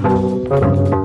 [0.00, 0.98] Thank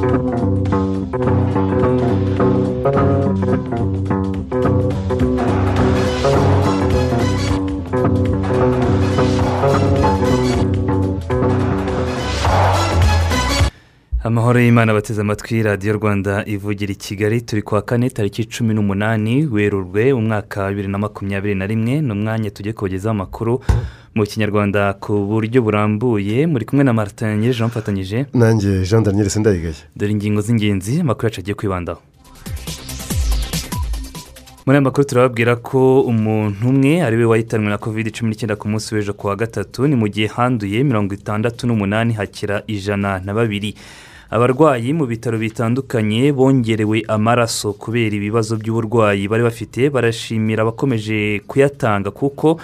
[14.23, 19.45] amahoro y'imana bateze amatwi radiyo rwanda ivugira i kigali turi kwa kane tariki cumi n'umunani
[19.45, 23.61] werurwe umwaka wa bibiri na makumyabiri na rimwe ni umwanya tujye kubagezaho amakuru
[24.15, 26.47] mu kinyarwanda ku buryo burambuye.
[26.47, 28.25] Muri kumwe na martin nyirije mfatanyije.
[28.33, 32.01] Nanjye jean daniel sendayigaye dore ingingo z'ingenzi amakuru yacu agiye kwibandaho.
[34.65, 38.69] Muri aya makuru turababwira ko umuntu umwe ari we wahitanwe na covid cumi n'icyenda ku
[38.69, 43.33] munsi w'ejo ku wa gatatu ni mu gihe handuye mirongo itandatu n'umunani hakira ijana na
[43.33, 43.73] babiri.
[44.33, 49.27] Abarwayi mu bitaro bitandukanye bongerewe amaraso kubera ibibazo by'uburwayi.
[49.29, 52.57] Bari bafite barashimira abakomeje kuyatanga kuko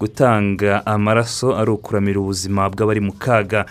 [0.00, 3.64] gutanga amaraso ari ukuramira ubuzima bw'abari mu kaga.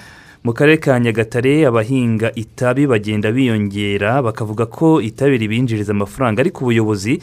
[0.43, 7.21] Mu karere ka nyagatare abahinga itabi bagenda biyongera bakavuga ko itabi ribinjiriza amafaranga ariko ubuyobozi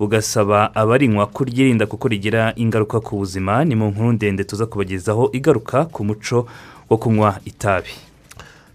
[0.00, 3.60] bugasaba abarinywa kuryirinda kuko rigira ingaruka ku buzima.
[3.64, 6.48] Ni mu nkuru ndende tuza kubagezaho igaruka ku muco
[6.88, 8.05] wo kunywa itabi.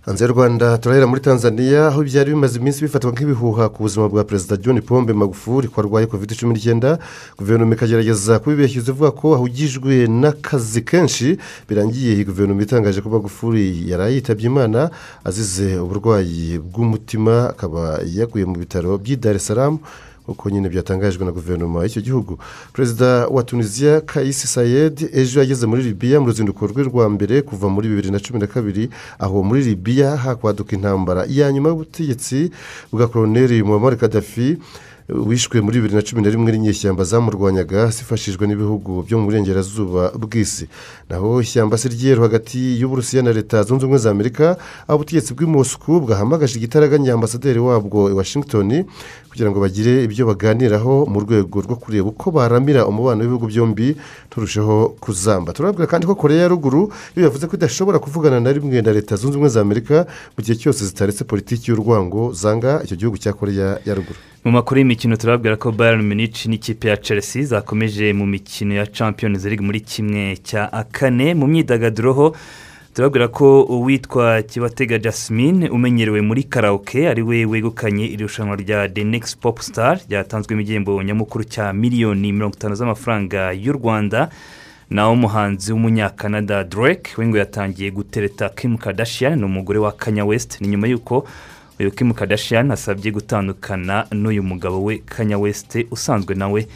[0.02, 4.24] Hanze y'u rwanda turahera muri tanzania aho byari bimaze iminsi bifatwa nk'ibihuha ku buzima bwa
[4.24, 6.98] perezida john pombe magufuli ko arwaye covid cumi n'icyenda.
[7.38, 11.38] Guverinoma ikagerageza kubibeshya ivuga ko ahugijwe n'akazi kenshi
[11.70, 12.14] birangiye.
[12.14, 14.90] Iyi guverinoma itangaje ko magufuli yari yitabye imana
[15.24, 19.78] azize uburwayi bw'umutima akaba yaguye mu bitaro by'i dar es salaam
[20.32, 22.38] uko nyine byatangajwe na guverinoma y'icyo gihugu.
[22.74, 27.70] Perezida wa tunisiya kayisi sayed ejo yageze muri libiya mu ruzinduko rwe rwa mbere kuva
[27.70, 32.52] muri bibiri na cumi na kabiri aho muri libiya hakwaduka intambara ya nyuma y'ubutegetsi
[32.92, 34.58] bwa koroneri muhammad kadafi
[35.12, 40.68] wishwe muri bibiri na cumi na rimwe n'inyeshyamba zamurwanyaga zifashijwe n'ibihugu byo mu burengerazuba bw'isi.
[41.10, 44.56] Naho ishyamba se ryeru hagati y'uburusiya na leta zunze ubumwe za amerika
[44.88, 48.86] aho ubutegetsi bw'i Moscou bwahamagaje igitaraganya ambasaderi wabwo i washington
[49.32, 53.96] kugira ngo bagire ibyo baganiraho mu rwego rwo kureba uko baramira umubano w'ibihugu byombi
[54.30, 55.54] turusheho kuzamba.
[55.56, 59.16] Turabwira kandi ko koreya ya ruguru iyo yavuze ko idashobora kuvugana na rimwe na leta
[59.16, 60.04] zunze ubumwe za amerika
[60.36, 64.20] mu gihe cyose zitaretse politiki y'urwango zanga icyo gihugu cya koreya ya ruguru.
[64.44, 69.46] Mu makuru y'imikino turabwira ko bayern munich n'ikipe ya chelsea zakomeje mu mikino ya champions
[69.48, 72.28] league muri kimwe cya kane mu myidagaduro ho
[72.94, 79.36] turabwira ko uwitwa kibatega jasmine umenyerewe muri karaoke ari we wegukanye irushanwa rya the next
[79.40, 84.30] pop star ryatanzwemo igihembo nyamukuru cya miliyoni mirongo itanu z'amafaranga y'u rwanda.
[84.90, 90.62] Naho umuhanzi w'umunyakanada drake we ngo yatangiye gutereta kim kardashian ni umugore wa kanya west.
[90.62, 91.28] Ni nyuma y'uko
[91.80, 96.68] uyu kim kardashian asabye gutandukana n'uyu mugabo we kanya west usanzwe nawe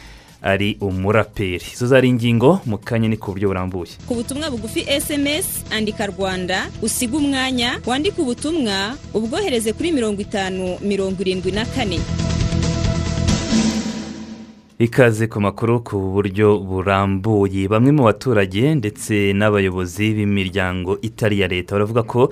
[0.46, 1.66] ari umuraperi.
[1.74, 3.98] Izo zari ingingo mu kanya ni ku buryo burambuye.
[4.06, 11.18] Ku butumwa bugufi sms andika rwanda usiga umwanya wandike ubutumwa ubwohereze kuri mirongo itanu mirongo
[11.26, 11.98] irindwi na kane.
[14.78, 17.64] Ikaze ku makuru ku buryo burambuye.
[17.68, 22.28] Bamwe mu baturage ndetse n'abayobozi b'imiryango itari iya leta baravuga ko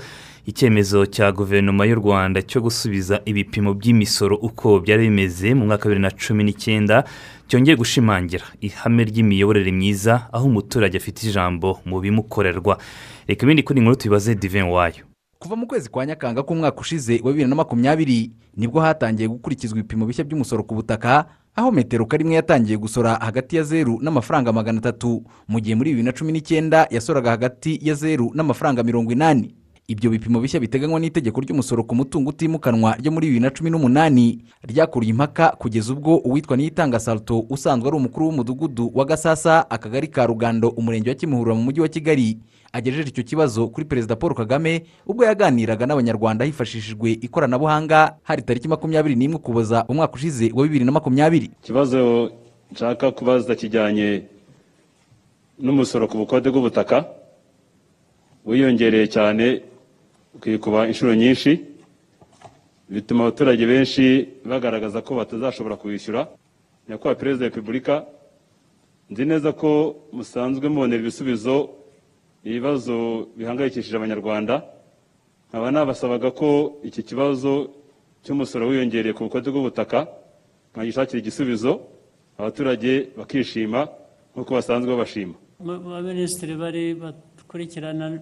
[0.47, 5.95] icyemezo cya guverinoma y'u rwanda cyo gusubiza ibipimo by'imisoro uko byari bimeze mu mwaka wa
[5.95, 7.05] bibiri na cumi n'icyenda
[7.49, 12.79] cyongeye gushimangira ihame ry'imiyoborere myiza aho umuturage afite ijambo mu bimukorerwa.
[13.27, 15.05] Reka ibindi kuri inkuru tubibaze divin wayo.
[15.39, 19.79] Kuva mu kwezi kwa nyakanga k'umwaka ushize wa bibiri na makumyabiri ni bwo hatangiye gukurikizwa
[19.79, 21.25] ibipimo bishya by'umusoro ku butaka
[21.57, 25.25] aho metero karimwe yatangiye gusora hagati ya zeru n'amafaranga magana atatu.
[25.49, 29.55] Mu gihe muri bibiri na cumi n'icyenda yasoraga hagati ya zeru n'amafaranga mirongo inani.
[29.89, 34.41] Ibyo bipimo bishya biteganywa n'itegeko ry'umusoro ku mutungo utimukanwa ryo muri bibiri na cumi n'umunani
[34.65, 40.27] ryakuriye impaka kugeza ubwo uwitwa niyitanga salto usanzwe ari umukuru w'umudugudu wa gasasa akagari ka
[40.27, 42.39] rugando umurenge wa kimihurura mu mujyi wa kigali
[42.73, 49.15] agejeje icyo kibazo kuri perezida paul kagame ubwo yaganiraga n'abanyarwanda hifashishijwe ikoranabuhanga hari tariki makumyabiri
[49.17, 51.51] n'imwe ukuboza umwaka ushize wa bibiri na makumyabiri.
[51.63, 52.31] Ikibazo
[52.73, 54.23] nshaka kubaza kijyanye
[55.61, 57.05] n'umusoro ku bukode bw'ubutaka
[58.49, 59.63] wiyongereye cyane
[60.37, 61.51] ukikuba inshuro nyinshi
[62.89, 66.29] bituma abaturage benshi bagaragaza ko batazashobora kuwishyura
[66.89, 67.95] nyakubahwa perezida wa repubulika
[69.11, 69.71] nzi neza ko
[70.13, 71.71] musanzwe mubonera ibisubizo
[72.45, 74.55] ibibazo bihangayikishije abanyarwanda.
[75.49, 77.71] Nkaba nabasabaga ko iki kibazo
[78.25, 80.09] cy'umusoro wiyongereye ku bukode bw'ubutaka
[80.75, 81.81] mwagishakira igisubizo
[82.39, 83.89] abaturage bakishima
[84.35, 85.35] nk'uko basanzwe babashima.
[85.61, 88.19] Baminisitiri bari bakurikirana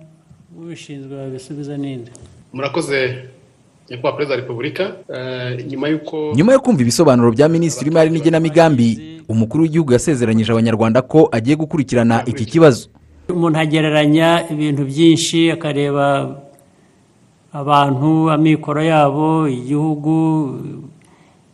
[0.58, 2.10] ubishinzwe babisubiza n'indi.
[2.52, 2.98] Murakoze
[3.90, 4.84] nyakubahwa perezida wa repubulika.
[5.14, 8.88] Eh, nyuma y'uko nyuma yo kumva ibisobanuro bya minisitiri w'imari n'igenamigambi
[9.28, 12.88] umukuru w'igihugu yasezeranyije abanyarwanda ko agiye gukurikirana iki kibazo.
[13.28, 16.36] Umuntu agereranya ibintu byinshi akareba
[17.52, 20.14] abantu amikoro yabo igihugu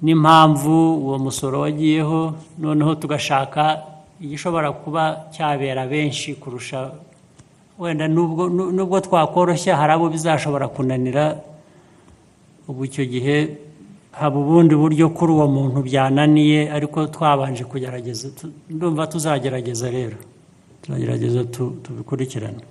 [0.03, 0.75] n'impamvu
[1.05, 2.35] uwo musoro wagiyeho.
[2.59, 3.83] Noneho tugashaka
[4.21, 6.91] igishobora kuba cyabera benshi kurusha
[7.79, 11.41] wenda nubwo nu- nubwo twakoroshya hari abo bizashobora kunanira.
[12.69, 13.57] Ubu icyo gihe
[14.13, 18.29] haba ubundi buryo kuri uwo muntu byananiye ariko twabanje kugerageza
[18.71, 20.17] ndumva tuzagerageza rero.
[20.83, 22.63] Tuzagerageza tu- tubikurikirane.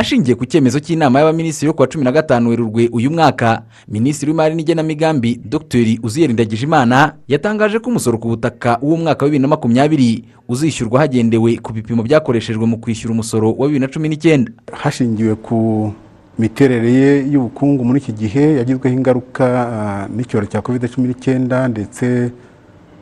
[0.00, 3.62] Ashingiye ku cyemezo cy'inama y'abaminisitiri yo kuwa cumi na gatanu werurwe uyu mwaka.
[3.88, 5.86] Minisitiri w'imari n'igenamigambi dr.
[6.02, 11.72] Uziyeri ndagijimana yatangaje ko umusoro ku butaka w'umwaka wa bibiri na makumyabiri uzishyurwa hagendewe ku
[11.72, 14.52] bipimo byakoreshejwe mu kwishyura umusoro wa bibiri na cumi n'icyenda.
[14.72, 15.92] Hashingiwe ku
[16.38, 22.32] miterere ye y'ubukungu muri iki gihe yagizweho ingaruka ah, n'icyorezo cya covid cumi n'icyenda ndetse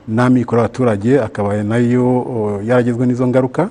[0.09, 3.71] n'amikoro y'abaturage akaba na yo oh, yaragizwe n'izo ngaruka.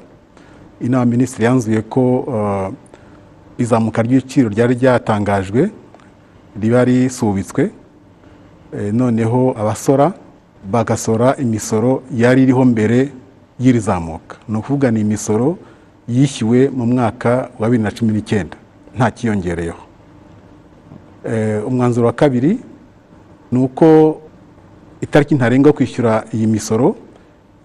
[0.82, 2.72] Inama minisitiri yanzuye ko ah,
[3.58, 5.70] izamuka ry'ibiciro ryari ryatangajwe
[6.62, 7.72] riba risubitswe
[8.74, 10.12] Eh, noneho abasora
[10.72, 13.10] bagasora imisoro yari iriho mbere
[13.60, 15.58] y'iri zamuka ni ukuvuga ni imisoro
[16.08, 18.58] yishyuwe mu mwaka wa bibiri na cumi n'icyenda
[18.96, 19.80] nta kiyongereyeho.
[21.24, 22.60] Eh, umwanzuro wa kabiri
[23.52, 24.20] ni uko
[25.02, 26.96] itariki ntarengwa kwishyura iyi misoro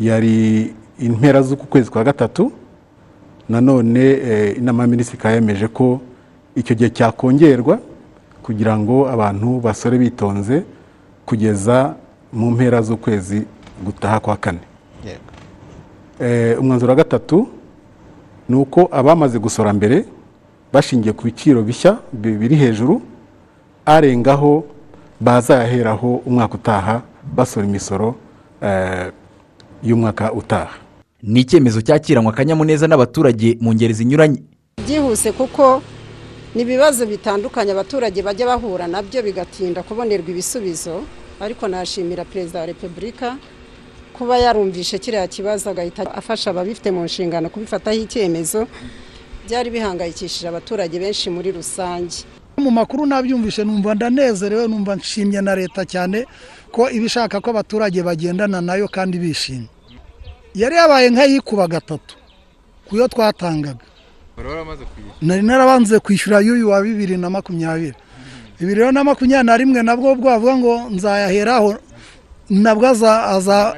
[0.00, 2.52] yari impera z'uku kwezi kwa gatatu
[3.52, 6.00] nanone eh, inama y'aminisitiri ikaba yemeje ko
[6.56, 7.78] icyo gihe cyakongerwa
[8.42, 10.62] kugira ngo abantu basore bitonze
[11.26, 11.94] kugeza
[12.32, 13.44] mu mpera z'ukwezi
[13.84, 14.58] gutaha kwa kane.
[16.20, 17.48] Eh, umwanzuro wa gatatu
[18.48, 20.04] ni uko abamaze gusora mbere
[20.72, 23.02] bashingiye ku biciro bishya bi- biri hejuru
[23.86, 24.64] arengaho
[25.20, 27.02] bazayaheraho umwaka utaha
[27.36, 28.14] basora imisoro
[28.62, 29.10] eh,
[29.82, 30.76] y'umwaka utaha.
[31.22, 34.42] Ni icyemezo cyakiranywe akanyamuneza n'abaturage mu ngeri zinyuranye.
[34.84, 35.82] Byihuse kuko
[36.54, 41.02] ni ibibazo bitandukanye abaturage bajya bahura na byo bigatinda kubonerwa ibisubizo
[41.40, 43.36] ariko nashimira perezida wa repubulika
[44.12, 48.66] kuba yarumvishe kiriya kibazo agahita afasha ababifite mu nshingano kubifataho icyemezo.
[49.46, 52.16] Byari bihangayikishije abaturage benshi muri rusange.
[52.58, 56.26] Mu makuru nabyumvishe numva ndanezerewe numva nshimye na leta cyane
[56.70, 59.66] ko iba ishaka ko abaturage bagendana na yo kandi bishimye.
[60.54, 62.14] Yari yabaye nk'ayikuba gatatu
[62.88, 63.84] ku yo twatangaga.
[65.22, 67.94] Nari narabanze kwishyura y'uyu wa bibiri na makumyabiri.
[68.60, 71.70] Bibiri rero na makumyabiri na rimwe nabwo bwavuga ngo nzayaheraho
[72.50, 73.76] nabwo aza aza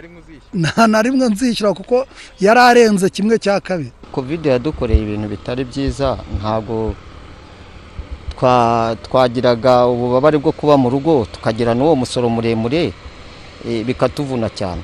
[0.55, 2.07] nta na rimwe nzishyura kuko
[2.41, 3.93] yari arenze kimwe cya kabiri.
[4.13, 6.95] Kovide yadukoreye ibintu bitari byiza ntabwo
[8.39, 12.93] twa- twagiraga ububabare bwo kuba mu rugo tukagira n'uwo musoro muremure
[13.69, 14.83] eh, bikatuvuna cyane.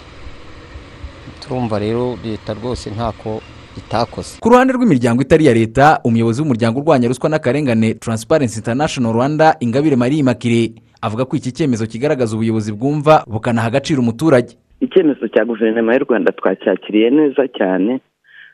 [1.50, 3.42] Turumva rero leta rwose ntako
[3.76, 4.38] itakoze.
[4.40, 9.96] Ku ruhande rw'imiryango itari iya leta umuyobozi w'umuryango urwanya ruswa n'akarengane Transparency International Rwanda Ingabire
[9.98, 14.54] Marie Immaculée avuga ko iki cyemezo kigaragaza ubuyobozi bwumva bukanaha agaciro umuturage.
[14.80, 17.98] Icyemezo cya guverinoma y'u rwanda twacyakiriye neza cyane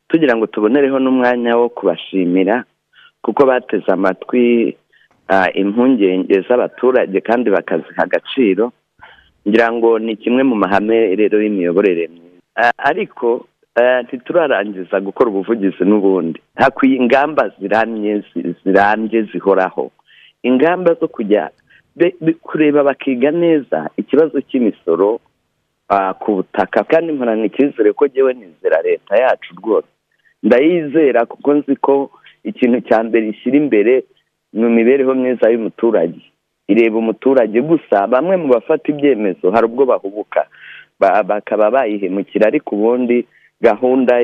[0.09, 2.65] tugira ngo tubonereho n'umwanya wo kubashimira
[3.23, 4.73] kuko bateze amatwi
[5.55, 8.73] impungenge z'abaturage kandi bakaziha agaciro.
[9.49, 12.26] Ngira ngo ni kimwe mu mahame rero y'imiyoborere myiza.
[12.79, 16.41] Ariko ah, ntiturarangiza gukora ubuvugizi n'ubundi.
[16.57, 19.91] Hakwiye ingamba ziramye zi- zirambye zihoraho.
[20.43, 21.51] Ingamba zo kujya
[22.43, 25.21] kureba bakiga neza ikibazo cy'imisoro
[25.89, 26.85] ah, ku butaka.
[26.85, 29.89] Kandi mporana icyizere ko ngewe nizera leta yacu rwose.
[30.43, 32.11] Ndayizera kuko nzi ko
[32.45, 34.05] ikintu cya mbere ishyira imbere
[34.53, 36.21] ni imibereho myiza y'umuturage.
[36.69, 40.41] Ireba umuturage gusa bamwe mu bafata ibyemezo hari ubwo bahubuka.
[40.41, 40.51] ba-
[41.01, 43.27] bakaba bayihemukira ariko ubundi
[43.61, 44.15] gahunda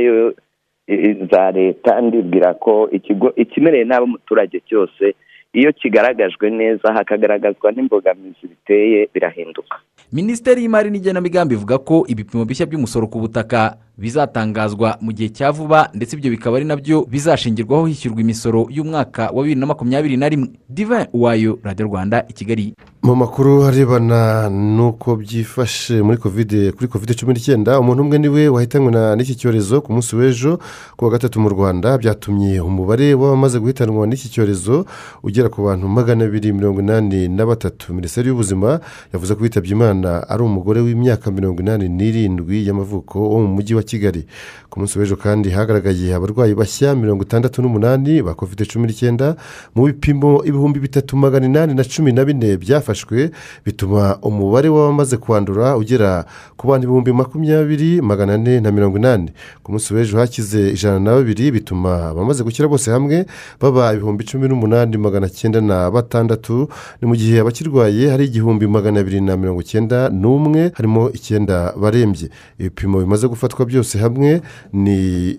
[1.33, 5.14] za leta ndibwira ko ikigo ikimereye nabi umuturage cyose
[5.52, 9.76] iyo kigaragajwe neza hakagaragazwa n'imbogamizi biteye birahinduka.
[10.12, 15.90] Minisiteri y'imari n'igenamigambi ivuga ko ibipimo bishya by'umusoro ku butaka bizatangazwa mu gihe cya vuba
[15.94, 20.28] ndetse ibyo bikaba ari na byo bizashingirwaho hishyurwa imisoro y'umwaka wa bibiri na makumyabiri na
[20.28, 20.49] rimwe.
[20.68, 22.75] Diva wayo radiyo rwanda i kigali.
[23.02, 28.49] Mu makuru arebana n'uko byifashe muri kovide kuri kovide cumi n'icyenda umuntu umwe ni we
[28.49, 30.58] wahitanywe n'iki cyorezo ku munsi w'ejo
[30.96, 31.99] ku wa gatatu mu rwanda.
[31.99, 34.87] Byatumye umubare w'abamaze guhitanwa n'iki cyorezo
[35.22, 37.94] ugera ku bantu magana abiri mirongo inani na batatu.
[37.94, 38.80] Minisiteri y'ubuzima
[39.12, 43.82] yavuze ko witabye imana ari umugore w'imyaka mirongo inani n'irindwi y'amavuko wo mu mujyi wa
[43.83, 44.27] kigali.
[44.71, 49.37] Ku munsi w'ejo kandi hagaragaye abarwayi bashya mirongo itandatu n'umunani ba kovide cumi n'icyenda
[49.75, 53.31] mu bipimo ibihumbi bitatu magana inani na cumi na bine byafashwe
[53.67, 56.25] bituma umubare w'abamaze kwandura ugera
[56.57, 59.31] ku bantu ibihumbi makumyabiri magana ane na mirongo inani.
[59.62, 63.27] Ku munsi w'ejo hakize ijana na babiri bituma abamaze gukira bose hamwe
[63.61, 66.69] baba ibihumbi cumi n'umunani magana cyenda na batandatu.
[67.01, 72.31] Ni mu gihe abakirwaye hari igihumbi magana abiri na mirongo icyenda n'umwe harimo icyenda barembye.
[72.59, 74.41] Ibipimo bimaze gufatwa byose hamwe
[74.73, 74.99] ni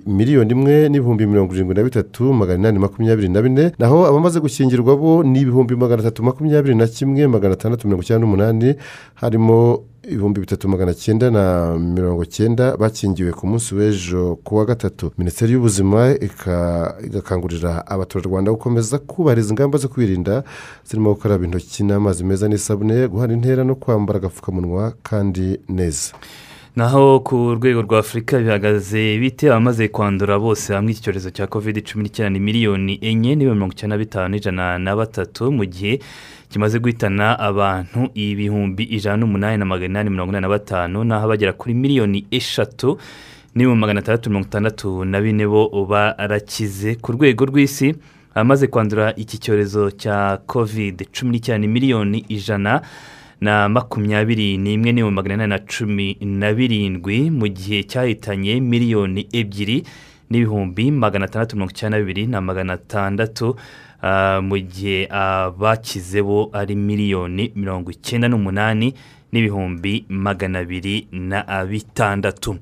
[0.10, 4.98] miliyoni imwe n'ibihumbi mirongo irindwi na bitatu magana inani makumyabiri na bine naho abamaze gukingirwa
[4.98, 8.76] bo ni ibihumbi magana atatu makumyabiri na kimwe magana atandatu mirongo icyenda n'umunani
[9.22, 15.12] harimo ibihumbi bitatu magana cyenda na mirongo cyenda bakingiwe ku munsi w'ejo ku wa gatatu.
[15.18, 16.12] Minisiteri y'ubuzima
[17.08, 20.44] igakangurira abaturarwanda gukomeza kubahiriza ingamba zo kwirinda
[20.84, 26.12] zirimo gukaraba intoki n'amazi meza n'isabune guhana intera no kwambara agapfukamunwa kandi neza.
[26.76, 31.82] Naho ku rwego rwa afurika bihagaze bite abamaze kwandura bose hamwe iki cyorezo cya kovide
[31.82, 36.00] cumi n'icyenda ni miliyoni enye n'ibihumbi mirongo icyenda na bitanu n'ijana na batatu mu gihe
[36.50, 41.54] kimaze guhitana abantu ibihumbi ijana n'umunani na magana inani mirongo inani na batanu naho abagera
[41.54, 42.98] kuri miliyoni eshatu
[43.56, 46.96] n'ibihumbi magana atandatu mirongo itandatu na bine bo barakize.
[46.96, 47.94] Ku rwego rw'isi
[48.34, 52.82] abamaze kwandura iki cyorezo cya kovide cumi n'icyenda ni miliyoni ijana
[53.44, 59.84] na makumyabiri n'imwe n'ibihumbi magana inani na cumi na birindwi mu gihe cyahitanye miliyoni ebyiri
[60.30, 63.56] n'ibihumbi magana atandatu mirongo icyenda na bibiri na magana atandatu
[64.02, 68.94] ah, mu gihe abakize bo ari miliyoni mirongo icyenda n'umunani
[69.32, 72.56] n'ibihumbi magana abiri na bitandatu.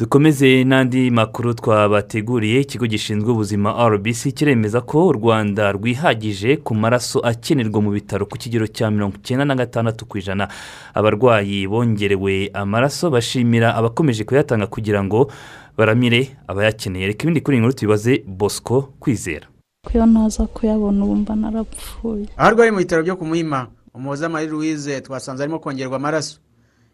[0.00, 7.20] Dukomeze n'andi makuru twabateguriye ikigo gishinzwe ubuzima rbc kiremeza ko u rwanda rwihagije ku maraso
[7.20, 10.48] akenerwa mu bitaro ku kigero cya mirongo icyenda na gatandatu ku ijana.
[10.94, 15.28] Abarwayi bongerewe amaraso bashimira abakomeje kuyatanga kugira ngo
[15.76, 17.06] baramire abayakeneye.
[17.06, 19.46] Reka ibindi kuri iyi nkuru tubibaze bosco kwizera.
[19.84, 22.24] Kuyo ntaza kuyabona ubu mba narapfuye.
[22.40, 26.40] Aho arwariye mu bitaro byo ku muhima umuhoza marie louise twasanze arimo kongerwa amaraso.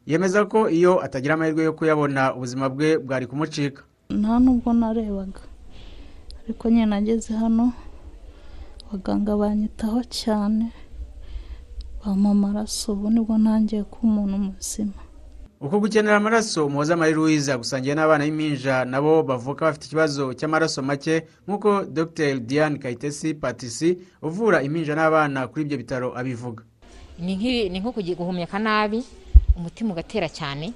[0.07, 3.83] Yemeza ko iyo atagira amahirwe yo kuyabona ubuzima bwe bwari kumucika.
[4.11, 5.41] Nta nubwo narebaga.
[6.45, 7.73] Ariko nyine nageze hano
[8.87, 10.71] abaganga banyitaho cyane
[12.05, 14.95] bampa amaraso ubu ni bwo ntangiye kuba umuntu muzima.
[15.61, 21.27] Uko gukenera amaraso umuhoza marie louise agusangiye n'abana b'impinja nabo bavuka bafite ikibazo cy'amaraso make
[21.49, 22.39] nk'uko dr.
[22.41, 26.63] Diane kayitesi patisi uvura impinja n'abana kuri ibyo bitaro abivuga.
[27.19, 29.03] Ni nko guhumeka nabi
[29.57, 30.73] umutima ugatera cyane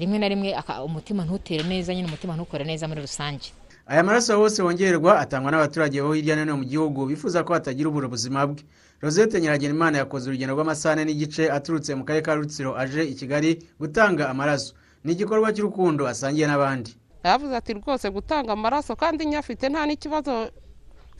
[0.00, 0.50] rimwe na rimwe
[0.84, 3.52] umutima ntutere neza nyine umutima ntukore neza muri rusange.
[3.86, 7.88] Aya maraso yose wongerwa atangwa n'abaturage bo hirya no hino mu gihugu bifuza ko hatagira
[7.88, 8.64] ubura ubuzima bwe.
[9.00, 14.28] Rosette nyiragenimana yakoze urugendo rw'amasaha n'igice aturutse mu karere ka rutsiro aje i kigali gutanga
[14.32, 14.72] amaraso.
[15.04, 16.96] Ni igikorwa cy'urukundo asangiye n'abandi.
[17.24, 20.48] Yavuze ati rwose gutanga amaraso kandi nyafite nta n'ikibazo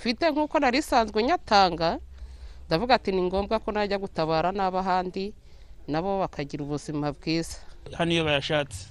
[0.01, 2.01] mfite nk'uko nari isanzwe nyatanga.
[2.67, 5.35] Ndavuga ati ni ngombwa ko najya gutabara n'ab'ahandi
[5.89, 7.57] nabo bakagira ubuzima bwiza.
[7.99, 8.89] Hano iyo bayashatse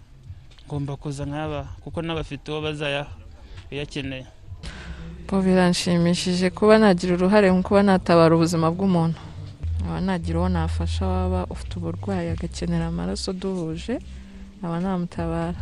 [0.68, 3.12] ngomba kuza nk'aba kuko n'abafite uwo bazayaha
[3.72, 4.26] uyakeneye.
[5.28, 9.20] Bo biranshimishije kuba nagira uruhare mu kuba natabara ubuzima bw'umuntu.
[9.82, 13.96] Nkaba nagira uwo nafasha waba ufite uburwayi agakenera amaraso duhuje
[14.60, 15.60] nkaba namutabara.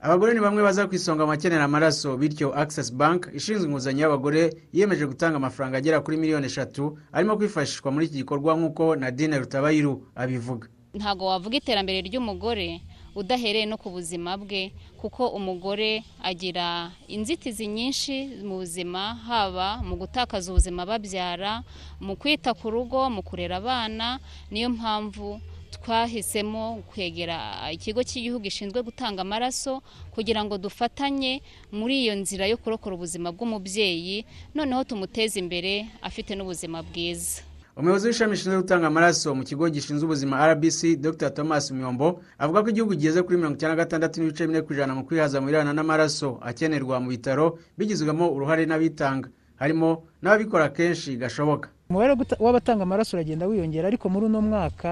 [0.00, 4.52] Abagore ni bamwe baza ku isonga mu bakenera amaraso bityo access bank ishinzwe inguzanyo y'abagore
[4.72, 10.08] yiyemeje gutanga amafaranga agera kuri miliyoni eshatu arimo kwifashishwa muri iki gikorwa nk'uko nadine rutabayiru
[10.16, 10.68] abivuga.
[10.94, 12.80] Ntabwo wavuga iterambere ry'umugore
[13.14, 20.50] udahereye no ku buzima bwe kuko umugore agira inzitizi nyinshi mu buzima haba mu gutakaza
[20.50, 21.62] ubuzima babyara
[22.00, 24.18] mu kwita ku rugo mu kurera abana
[24.50, 25.40] niyo mpamvu
[25.84, 27.38] twahisemo kwegera
[27.72, 29.82] ikigo cy'igihugu gishinzwe gutanga amaraso
[30.14, 36.82] kugira ngo dufatanye muri iyo nzira yo kurokora ubuzima bw'umubyeyi noneho tumuteze imbere afite n'ubuzima
[36.82, 37.42] bwiza.
[37.76, 41.30] Umuyobozi w'ishami rishinzwe gutanga amaraso mu kigo gishinzwe ubuzima rbc dr.
[41.32, 44.92] Thomas muyombo avuga ko igihugu kigeze kuri mirongo icyenda na gatandatu n'ibice bine ku ijana
[44.94, 49.28] mu kwihaza mu birebana n'amaraso akenerwa mu bitaro bigizwemo uruhare n'abitanga.
[49.56, 51.68] Harimo n'ababikora kenshi gashoboka.
[51.90, 54.90] Umubare w'abatanga amaraso uragenda wiyongera ariko muri uno mwaka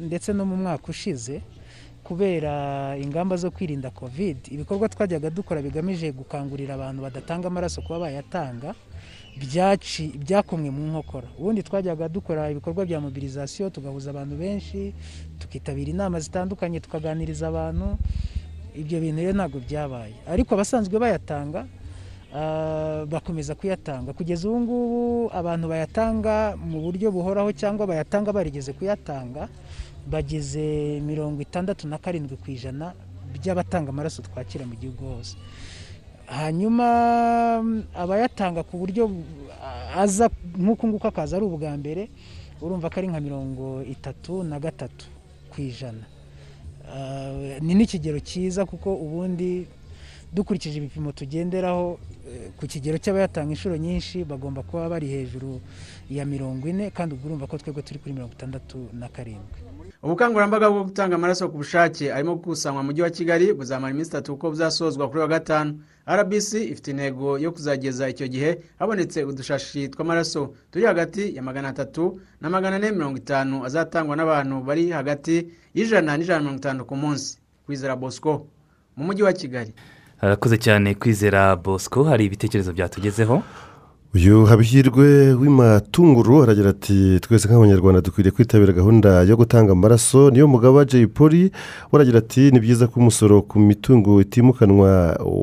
[0.00, 1.42] ndetse no mu mwaka ushize
[2.06, 8.74] kubera ingamba zo kwirinda covid ibikorwa twajyaga dukora bigamije gukangurira abantu badatanga amaraso kuba bayatanga
[10.22, 11.28] byakomwe mu nkokora.
[11.38, 14.94] Ubundi twajyaga dukora ibikorwa bya mobilizasiyo tugahuza abantu benshi
[15.38, 17.98] tukitabira inama zitandukanye tukaganiriza abantu.
[18.72, 20.14] Ibyo bintu rero ntabwo byabaye.
[20.24, 21.68] Ariko abasanzwe bayatanga
[23.06, 24.12] bakomeza kuyatanga.
[24.12, 29.48] Kugeza ubu ngubu abantu bayatanga mu buryo buhoraho cyangwa bayatanga barigeze kuyatanga
[30.06, 32.92] bageze mirongo itandatu na karindwi ku ijana
[33.32, 35.36] by'abatanga amaraso twakira mu gihugu hose.
[36.26, 36.86] Hanyuma
[37.94, 39.10] abayatanga ku buryo
[39.62, 40.28] ah, aza
[40.58, 42.10] nk'uku nguku akaza ari ubwa mbere
[42.60, 45.06] urumva ko ari nka mirongo itatu na gatatu
[45.50, 46.04] ku ijana.
[46.86, 49.66] Ah, ni n'ikigero cyiza kuko ubundi
[50.36, 55.60] dukurikije ibipimo tugenderaho eh, ku kigero cy'abayatanga inshuro nyinshi bagomba kuba bari hejuru
[56.10, 59.64] ya mirongo ine kandi ubwo urumva ko twebwe turi kuri mirongo itandatu na karindwi.
[60.02, 64.32] Ubukangurambaga bwo gutanga amaraso ku bushake arimo gukusanywa mu mujyi wa kigali buzamara iminsi itatu
[64.36, 65.80] kuko buzasozwa kuri wa gatanu.
[66.06, 72.20] Rbc ifite intego yo kuzageza icyo gihe habonetse udushashi tw'amaraso turi hagati ya magana atatu
[72.40, 76.94] na magana ane mirongo itanu azatangwa n'abantu bari hagati y'ijana n'ijana na mirongo itanu ku
[76.96, 77.38] munsi.
[77.66, 78.46] Kwizera bosco
[78.96, 79.72] mu mujyi wa kigali.
[80.26, 83.42] Harakoze cyane kwizera bosco hari ibitekerezo byatugezeho?
[84.16, 90.30] Uyu habihirwe w'imatunguru aragira ati twese nk'abanyarwanda dukwiriye kwitabira gahunda yo gutanga amaraso.
[90.30, 91.42] Niyo mugaba jay poli
[91.92, 94.90] we aragira ati ni byiza ko umusoro ku mitungo itimukanwa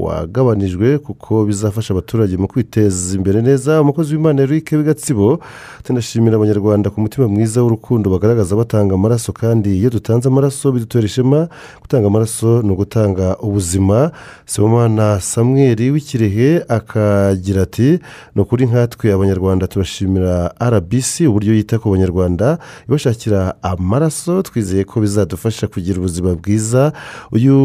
[0.05, 3.81] wagabanijwe kuko bizafasha abaturage mu kwiteza imbere neza.
[3.81, 5.39] Umukozi w'imana eric w'igatsibo
[5.83, 11.47] tunashimira abanyarwanda ku mutima mwiza w'urukundo bagaragaza batanga amaraso kandi iyo dutanze amaraso bidutera ishema.
[11.81, 14.11] Gutanga amaraso ni ugutanga ubuzima.
[14.45, 17.99] Sibomana samweri w'ikirehe akagira ati
[18.35, 25.67] ni ukuri nkatwe abanyarwanda turashimira rbc uburyo yita ku banyarwanda ibashakira amaraso twizeye ko bizadufasha
[25.67, 26.93] kugira ubuzima bwiza.
[27.31, 27.55] Uyu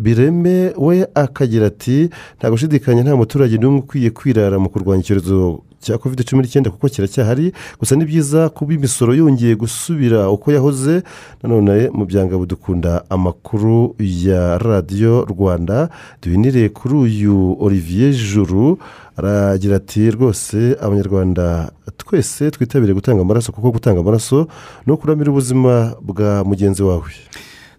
[0.00, 5.98] bireme we akagira ati nta gushidikanya nta muturage n'umwe ukwiye kwirara mu kurwanya icyorezo cya
[5.98, 7.52] covid cumi n'icyenda kuko kiracyahari.
[7.78, 11.02] Gusa ni byiza kuba imisoro yongeye gusubira uko yahoze.
[11.42, 15.88] Nanone mu byanga budukunda amakuru ya radiyo rwanda.
[16.22, 18.78] Duhinire kuri uyu olivier juru
[19.16, 24.48] aragira ati rwose abanyarwanda twese twitabire gutanga amaraso kuko gutanga amaraso
[24.86, 27.10] ni ukuramira ubuzima bwa mugenzi wawe.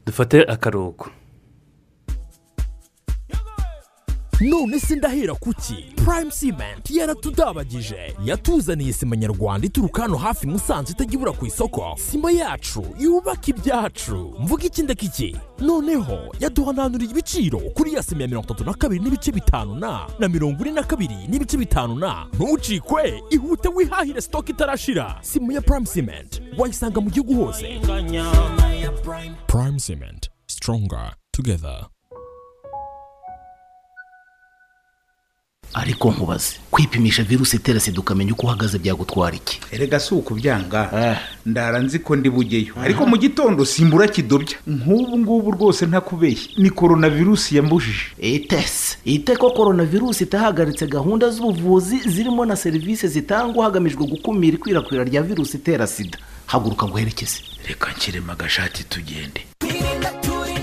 [0.05, 1.09] Dufate akaruhuko.
[4.41, 5.85] None se ndahera kuki?
[5.95, 8.15] Prime cement yaratudabagije.
[8.25, 11.95] Yatuzaniye sima nyarwanda ituruka hano hafi musanze itajya ibura ku isoko.
[12.11, 14.33] Sima yacu yubaka ibyacu.
[14.39, 19.31] Mvuga iki ndakiki noneho yaduhananuriye ibiciro kuri ya sima ya mirongo itatu na kabiri n'ibice
[19.31, 20.07] bitanu na.
[20.19, 22.25] Na mirongo ine na kabiri n'ibice bitanu na.
[22.33, 25.17] Ntucikwe ihute wihahire sitoke itarashira.
[25.21, 27.79] Sima ya prime cement wayisanga mu gihugu hose.
[29.47, 31.85] Prime cement stronger together.
[35.77, 36.53] Ariko nkubaze.
[36.71, 39.59] Kwipimisha virusi itera sida ukamenya uko uhagaze byagutwara iki?
[39.71, 44.57] Erega si ukubyanga ndara nzi ko ndi bujyeyo ariko mu gitondo simbura kidobya.
[44.67, 46.49] Nk'ubu ngubu rwose ntakubeshye.
[46.57, 48.05] Ni korona virusi yambujije.
[48.21, 55.03] Itese ite ko korona virusi itahagaritse gahunda z'ubuvuzi zirimo na serivisi zitangwa hagamijwe gukumira ikwirakwira
[55.03, 56.17] rya virusi itera sida.
[56.45, 59.41] Haguruka nguherekeze reka nshyiremo agashati tugende.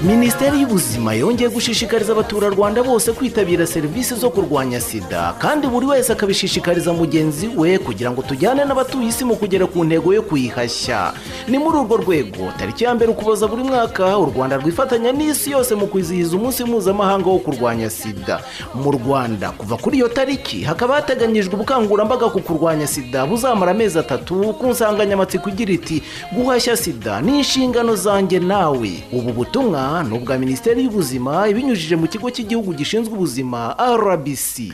[0.07, 6.93] Minisiteri y'ubuzima yongeye gushishikariza abaturarwanda bose kwitabira serivisi zo kurwanya sida kandi buri wese akabishishikariza
[6.93, 11.12] mugenzi we kugira ngo tujyane n'abatuye isi mu kugera ku ntego yo kuyihashya
[11.49, 15.75] ni muri urwo rwego tariki ya mbere ukuboza buri mwaka u rwanda rwifatanya n'isi yose
[15.75, 18.40] mu kwizihiza umunsi mpuzamahanga wo kurwanya sida.
[18.75, 24.53] Mu rwanda kuva kuri iyo tariki hakaba hateganyijwe ubukangurambaga ku kurwanya sida buzamara amezi atatu
[24.61, 26.03] ku nsanganyamatsiko igira iti
[26.37, 28.90] guhashya sida ni inshingano zanjye nawe.
[29.12, 34.72] Ubu butumwa ni ubwa minisiteri y'ubuzima ibinyujije mu kigo cy'igihugu gishinzwe ubuzima rbc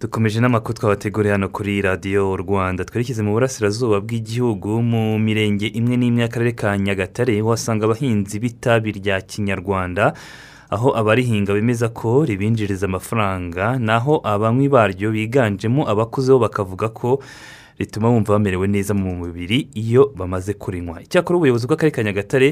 [0.00, 2.84] dukomeje n'amakuru twabateguriye hano kuri radiyo rwanda.
[2.84, 9.20] Twerekeze mu burasirazuba bw'igihugu mu mirenge imwe n'imwe y'akarere ka nyagatare uhasanga abahinzi b'itabi rya
[9.24, 10.12] kinyarwanda
[10.70, 17.22] aho abarihinga bemeza ko ribinjiriza amafaranga naho abanywi baryo biganjemo abakuzeho bakavuga ko
[17.78, 21.00] rituma bumva bamerewe neza mu mubiri iyo bamaze kurinywa.
[21.08, 22.48] Icyakora ubuyobozi bw'akarere ka nyagatare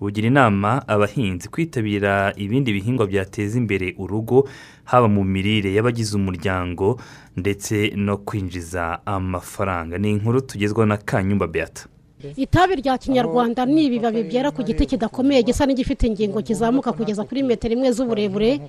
[0.00, 4.48] bugira inama abahinzi kwitabira ibindi bihingwa byateza imbere urugo
[4.84, 7.00] haba mu mirire y'abagize umuryango
[7.36, 9.98] ndetse no kwinjiza amafaranga.
[9.98, 11.86] Ni inkuru tugezwaho na kanyumba beata.
[12.36, 17.42] Itabi rya kinyarwanda ni ibibabi byera ku giti kidakomeye gisa n'igifite ingingo kizamuka kugeza kuri
[17.44, 18.60] metero imwe z'uburebure.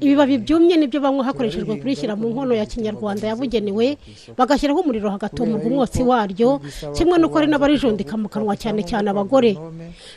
[0.00, 3.98] Ibibabi byumye ni byo banywa hakoreshejwe kurishyira mu nkono ya kinyarwanda yabugenewe
[4.36, 6.60] bagashyiraho umuriro hagatumurwa umwotsi waryo.
[6.96, 9.52] Kimwe n'uko hari n'abarijundika mu kanwa cyane cyane abagore.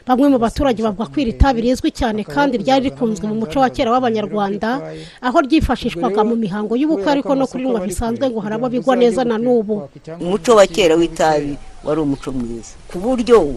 [0.07, 3.67] Bamwe mu baturage bavuga ko iri tabi rizwi cyane kandi ryari rikunzwe mu muco wa
[3.69, 4.79] kera w'abanyarwanda
[5.21, 9.35] aho ryifashishwaga mu mihango y'ubukwe ariko no kurinywa bisanzwe ngo hari abo bigwa neza na
[9.37, 9.91] n'ubu.
[10.23, 11.57] umuco wa kera w'itabi.
[11.87, 12.75] Wari umuco mwiza.
[12.91, 13.55] Ku buryo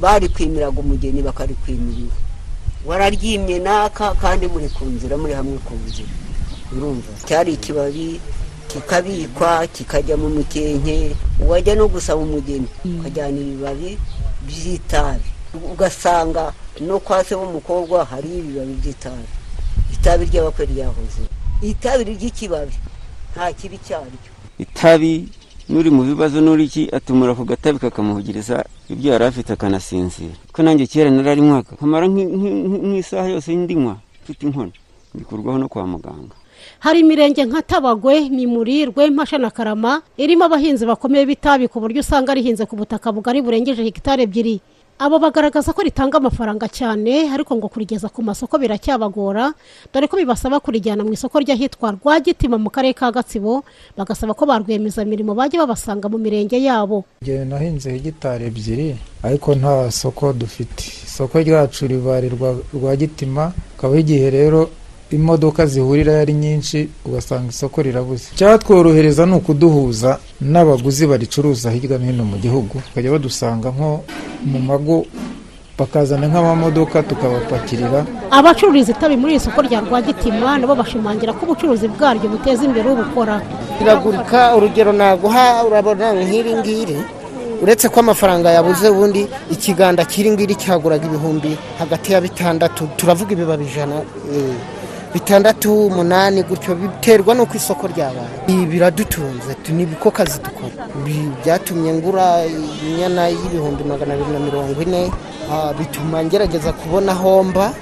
[0.00, 2.14] barikwimiraga umugeni bakarikwimira.
[2.86, 6.08] Wararyimye n'aka kandi muri ku nzira muri hamwe ku nzira.
[6.72, 7.10] Urumva?
[7.26, 8.20] Cyari ikibabi
[8.70, 11.16] kikabikwa kikajya mu mukenke.
[11.42, 13.98] Wajya no gusaba umugeni ukajyana ibibabi
[14.46, 15.28] by'itabi.
[15.72, 19.28] Ugasanga no kwa se w'umukobwa hari ibibabi by'itabi.
[19.94, 21.22] Itabi ry'abakwe ryahoze.
[21.62, 22.76] Itabi ry'ikibabi
[23.34, 24.30] nta kibi cyaryo.
[24.58, 25.28] Itabi
[25.68, 30.34] n'uri mu bibazo n'uriki atumura ku gatabi kakamuhugiriza ibyo yari afite akanasinzira.
[30.54, 34.72] Ko nanjye kera nararinywaga nkamara nk'isaha yose ndinywa mfite inkono
[35.14, 36.34] bikurwaho no kwa muganga.
[36.80, 42.34] Hari imirenge nka tabagwe mimurirwe mpasha na karama irimo abahinzi bakomeye b'itabi ku buryo usanga
[42.34, 44.60] rihinze ku butaka bugari burengeje hegitari ebyiri.
[44.98, 49.52] Abo bagaragaza ko ritanga amafaranga cyane ariko ngo kurigeza ku masoko biracyabagora.
[49.92, 53.60] Dore ko bibasaba kurijyana mu isoko ry'ahitwa rwagitima mu karere ka gatsibo
[53.92, 57.04] bagasaba ko ba rwiyemezamirimo bajya babasanga mu mirenge yabo.
[57.20, 60.88] Igihe nahinze hegitari ebyiri ariko nta soko dufite.
[61.04, 64.72] Isoko ryacu ribarirwa rwagitima kabaho igihe rero
[65.10, 68.24] imodoka zihurira ari nyinshi ugasanga isoko rirabuze.
[68.34, 74.02] Icyatworohereza ni ukuduhuza n'abaguzi baricuruza hirya no hino mu gihugu bakajya badusanga nko
[74.50, 75.06] mu mago
[75.78, 78.00] bakazana nk'amamodoka tukabapakirira.
[78.30, 83.42] Abacururiza itabi muri iri soko rya rwagitima nabo bashimangira ko ubucuruzi bwaryo buteza imbere ubukora.
[83.78, 86.96] Biragurika urugero naguha urabona nk'iri ngiri
[87.62, 89.22] uretse ko amafaranga yabuze ubundi
[89.54, 92.88] ikiganda kiri ngiri cyaguraga ibihumbi hagati ya bitandatu.
[92.96, 93.96] Turavuga ibibabi ijana
[95.16, 98.36] bitandatu umunani gutyo biterwa n'uko isoko ryabaye.
[98.52, 100.84] Ibi biradutunze ni ko kazi dukora
[101.40, 102.44] byatumye ngura
[102.84, 105.08] inyana y'ibihumbi magana abiri na mirongo ine
[105.78, 107.72] bituma ngerageza kubona homba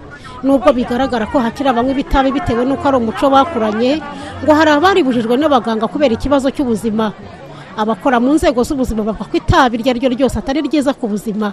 [0.47, 3.99] nubwo bigaragara ko hakiri abanywi b'itabi bitewe n'uko ari umuco bakuranye
[4.47, 7.11] ngo hari abaribujijwe n'abaganga kubera ikibazo cy'ubuzima.
[7.75, 11.51] Abakora mu nzego z'ubuzima bavuga ko itabi iryo ari ryo ryose atari ryiza ku buzima.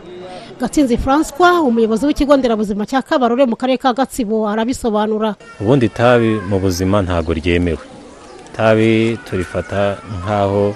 [0.61, 5.35] Gatsinzi francois umuyobozi w'ikigo nderabuzima cya kabarore mu karere ka gatsibo arabisobanura.
[5.61, 7.81] Ubundi itabi mu buzima ntabwo ryemewe.
[8.53, 10.75] Itabi turifata nk'aho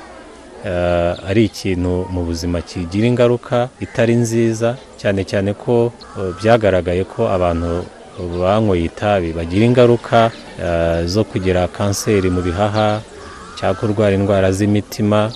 [1.30, 5.94] ari ikintu mu buzima kigira ingaruka itari nziza cyane cyane ko
[6.42, 7.86] byagaragaye ko abantu
[8.42, 10.32] banyweye itabi bagira ingaruka
[11.06, 13.02] zo kugira kanseri mu bihaha
[13.60, 15.30] cyangwa kurwara indwara z'imitima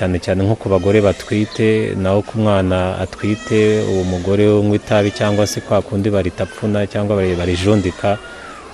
[0.00, 5.44] cyane cyane nko ku bagore batwite naho ku mwana atwite uwo mugore unywa itabi cyangwa
[5.46, 8.16] se kwa kundi baritapfuna cyangwa barijundika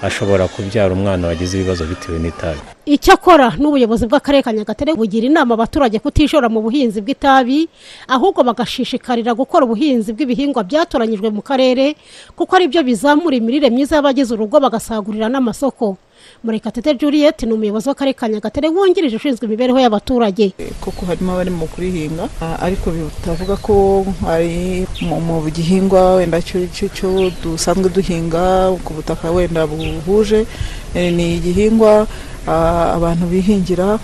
[0.02, 2.60] ashobora kubyara umwana wagize ibibazo bitewe n'itabi.
[2.86, 7.66] Icyakora n'ubuyobozi bw'akarere ka nyagatare bugira inama abaturage kutishora mu buhinzi bw'itabi
[8.06, 11.96] ahubwo bagashishikarira gukora ubuhinzi bw'ibihingwa byatoranyijwe mu karere
[12.38, 15.98] kuko ari byo bizamura imirire myiza y'abagize urugo bagasagurira n'amasoko.
[16.44, 20.52] Murekatete juliette ni umuyobozi w'akarere ka nyagatare wungirije ushinzwe imibereho y'abaturage.
[20.80, 22.28] Koko harimo abari mu kurihinga
[22.60, 30.46] ariko bitavuga ko ari mu gihingwa wenda cyo dusanzwe duhinga ku butaka wenda buhuje
[30.94, 32.06] ni igihingwa
[32.46, 33.98] abantu bihingira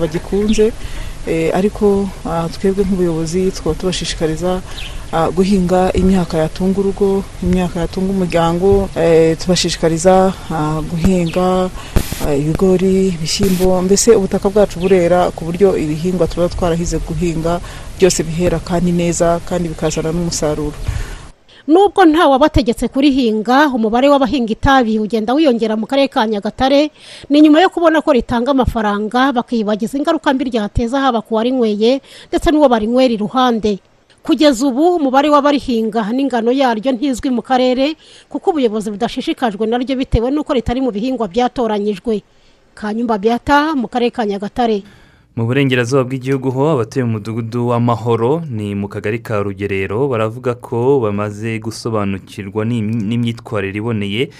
[0.00, 0.72] bagikunze
[1.54, 2.08] ariko
[2.54, 4.62] twebwe nk'ubuyobozi tukaba tubashishikariza
[5.34, 8.88] guhinga imyaka yatunga urugo imyaka yatunga umuryango
[9.42, 10.32] tubashishikariza
[10.90, 11.70] guhinga
[12.38, 17.60] ibigori ibishyimbo mbese ubutaka bwacu burera ku buryo ibihingwa tuba twarahize guhinga
[17.98, 20.76] byose bihera kandi neza kandi bikazana n'umusaruro.
[21.70, 26.90] Nubwo ntawe wabategetse kurihinga umubare w'abahinga itabi ugenda wiyongera mu karere ka nyagatare
[27.30, 32.50] ni nyuma yo kubona ko ritanga amafaranga bakiyibagiza ingaruka mbi ryateza haba ku warinyweye ndetse
[32.50, 33.78] n'uwo barinywera iruhande.
[34.22, 37.96] Kugeza ubu umubare w'abarihinga n'ingano yaryo ntizwi mu karere
[38.28, 42.22] kuko ubuyobozi budashishikajwe naryo bitewe n'uko ritari mu bihingwa byatoranyijwe.
[42.74, 44.82] Kanyumba byata mu karere ka nyagatare.
[45.36, 51.00] Mu burengerazuba bw'igihugu ho abatuye mu mudugudu w'amahoro ni mu kagari ka rugerero baravuga ko
[51.00, 54.30] bamaze gusobanukirwa n'imyitwarire iboneye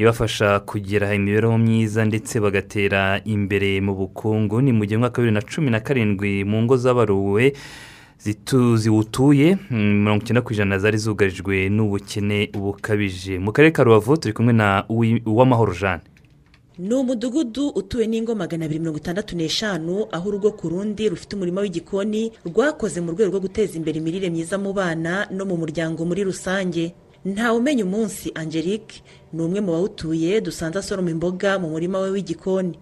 [0.00, 4.58] ibafasha kugira imibereho myiza ndetse bagatera imbere mu bukungu.
[4.64, 7.52] Ni mu gihe mwaka bibiri na cumi na karindwi mu ngo z'abaruwe
[8.76, 13.38] ziwutuye mirongo icyenda ku ijana zari zugarijwe n'ubukene bukabije.
[13.38, 14.84] Mu karere ka rubavu turi kumwe na
[15.26, 16.02] uwamahoro jeanne
[16.78, 21.60] ni umudugudu utuwe n'ingo magana abiri mirongo itandatu n'eshanu aho urugo ku rundi rufite umurima
[21.60, 26.24] w'igikoni rwakoze mu rwego rwo guteza imbere imirire myiza mu bana no mu muryango muri
[26.24, 26.94] rusange.
[27.24, 32.78] Ntawe umenya umunsi angelique ni umwe mu bawutuye dusanze asoroma imboga mu murima we w'igikoni.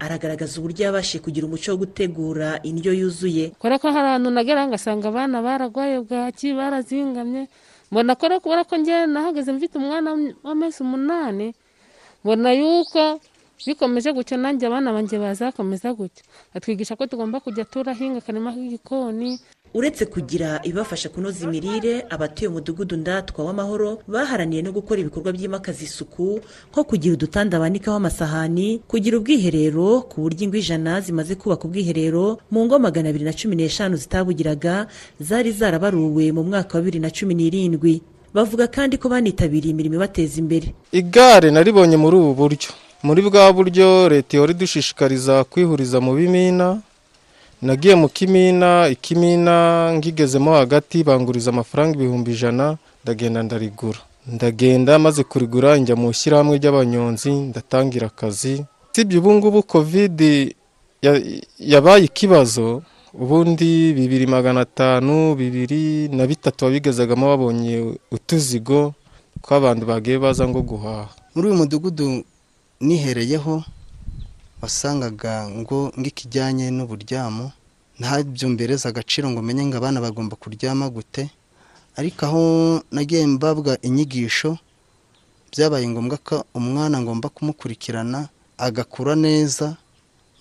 [0.00, 3.50] Aragaragaza uburyo yabashije kugira umuco wo gutegura indyo yuzuye.
[3.58, 7.48] Kubera ko hari ahantu nagera ngasanga abana bararwaye bwaki barazingamye
[7.90, 10.08] mbona ko kubera ko njyewe nahagaze mfite umwana
[10.44, 11.54] w'amezi umunani
[12.24, 13.20] mbona yuko
[13.66, 16.22] bikomeje gutya nanjye abana banjye bazakomeza gutya
[16.54, 19.40] batwigisha ko tugomba kujya turahinga akarima k'igikoni
[19.74, 26.40] uretse kugira ibibafasha kunoza imirire abatuye umudugudu ndatwa w'amahoro baharaniye no gukora ibikorwa byimakaza isuku
[26.72, 32.64] nko kugira udutanda banikaho amasahani kugira ubwiherero ku buryo ingo ijana zimaze kubaka ubwiherero mu
[32.64, 34.86] ngo magana abiri na cumi n'eshanu zitabugiraga
[35.20, 38.02] zari zarabaruwe mu mwaka wa bibiri na cumi n'irindwi.
[38.34, 40.74] Bavuga kandi ko banitabiriye imirimo ibateza imbere.
[40.92, 42.70] Igare naribonye muri ubu buryo.
[43.02, 46.80] Muri bwa buryo leta ihora idushishikariza kwihuriza mu bimina
[47.62, 53.98] nagiye mu kimina ikimina ngigezemo hagati banguriza amafaranga ibihumbi ijana ndagenda ndarigura.
[54.26, 58.64] Ndagenda maze kurigura njya mu ishyirahamwe ry'abanyonzi ndatangira akazi.
[58.92, 60.54] Sibye ubu ngubu kovide
[61.58, 62.82] yabaye ikibazo
[63.14, 68.92] ubundi bibiri magana atanu bibiri na bitatu wabigezagamo babonye utuzigo
[69.42, 71.08] tw'abantu bagiye baza ngo guhaha.
[71.34, 72.24] Muri uyu mudugudu
[72.80, 73.62] nihereyeho
[74.62, 77.52] wasangaga ngo ng'ikijyanye n'uburyamo
[77.98, 81.30] ntabyo mbereza agaciro ngo umenye ngo abana bagomba kuryama gute
[81.98, 82.42] ariko aho
[82.94, 84.58] nagiye mbabwa inyigisho
[85.52, 89.76] byabaye ngombwa ko umwana ngomba kumukurikirana agakura neza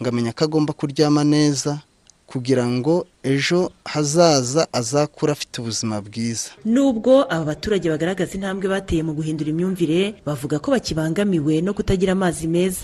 [0.01, 1.80] ngamenya ko agomba kuryama neza
[2.27, 6.49] kugira ngo ejo hazaza azakura afite ubuzima bwiza.
[6.65, 12.47] Nubwo aba baturage bagaragaza intambwe bateye mu guhindura imyumvire bavuga ko bakibangamiwe no kutagira amazi
[12.51, 12.84] meza.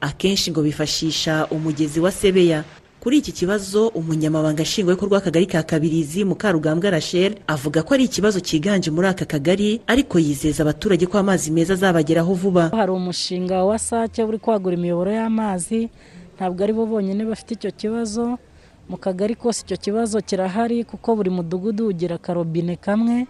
[0.00, 2.64] Akenshi ngo bifashisha umugezi wa sebeya.
[3.00, 8.88] Kuri iki kibazo umunyamabanga nshingwabikorwa w'akagari ka kabirizi mukarugambwa rachel avuga ko ari ikibazo cyiganje
[8.90, 12.68] muri aka kagari ariko yizeza abaturage ko amazi meza azabageraho vuba.
[12.72, 15.88] Hari umushinga wa sake uri kwagura imiyoboro y'amazi
[16.36, 18.38] ntabwo ari bo bonyine bafite icyo kibazo.
[18.88, 23.26] Mu kagari kose icyo kibazo kirahari kuko buri mudugudu ugira akarobine kamwe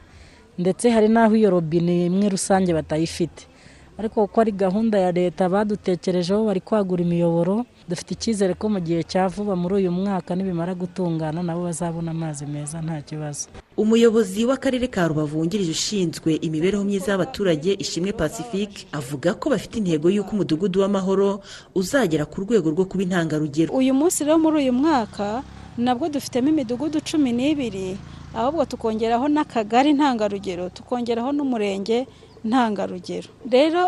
[0.58, 3.50] ndetse hari n'aho iyo robine imwe rusange batayifite.
[3.98, 9.02] Ariko kuko ari gahunda ya leta badutekerejeho bari kwagura imiyoboro dufite icyizere ko mu gihe
[9.06, 13.48] cya vuba muri uyu mwaka nibimara gutungana nabo bazabona amazi meza nta kibazo.
[13.76, 20.10] Umuyobozi w'akarere ka rubavu wungirije ushinzwe imibereho myiza y'abaturage ishimwe pacifique avuga ko bafite intego
[20.10, 21.40] y'uko umudugudu w'amahoro
[21.74, 23.70] uzagera ku rwego rwo kuba intangarugero.
[23.74, 25.42] Uyu munsi rero muri uyu mwaka
[25.78, 27.94] nabwo dufitemo imidugudu cumi n'ibiri
[28.34, 32.06] ahubwo tukongeraho n'akagari ntangarugero tukongeraho n'umurenge
[32.44, 33.28] ntangarugero.
[33.50, 33.82] Rero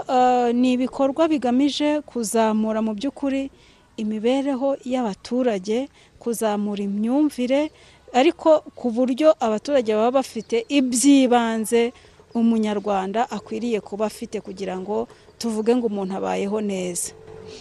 [0.53, 3.51] ni ibikorwa bigamije kuzamura mu by'ukuri
[3.97, 5.89] imibereho y'abaturage
[6.19, 7.71] kuzamura imyumvire
[8.13, 11.93] ariko ku buryo abaturage baba bafite iby'ibanze
[12.35, 17.13] umunyarwanda akwiriye kuba afite kugira ngo tuvuge ngo umuntu abayeho neza.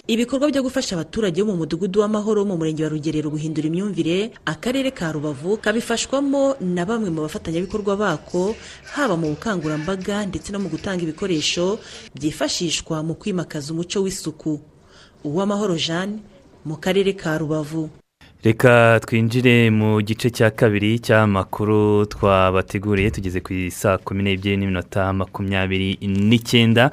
[0.07, 4.91] Ibikorwa byo gufasha abaturage bo mu mudugudu w'amahoro mu murenge wa rugerero guhindura imyumvire akarere
[4.91, 8.55] ka rubavu kabifashwamo na bamwe mu bafatanyabikorwa bako
[8.93, 11.79] haba mu bukangurambaga ndetse no mu gutanga ibikoresho
[12.15, 14.59] byifashishwa mu kwimakaza umuco w'isuku.
[15.23, 16.19] Uw'amahoro jeanne
[16.65, 17.89] mu karere ka rubavu.
[18.43, 25.97] Reka twinjire mu gice cya kabiri cy'amakuru twabateguriye tugeze ku isaa kumi n'ebyiri n'iminota makumyabiri
[26.05, 26.91] n'icyenda.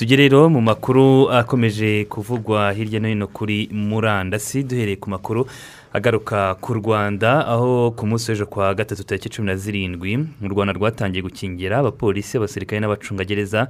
[0.00, 5.44] Tugere rero mu makuru akomeje kuvugwa hirya no hino kuri murandasi duhereye ku makuru
[5.92, 10.72] agaruka ku rwanda aho ku munsi w'ejo kwa gatatu tariki cumi na zirindwi mu rwanda
[10.72, 13.68] rwatangiye gukingira abapolisi abasirikare n'abacungagereza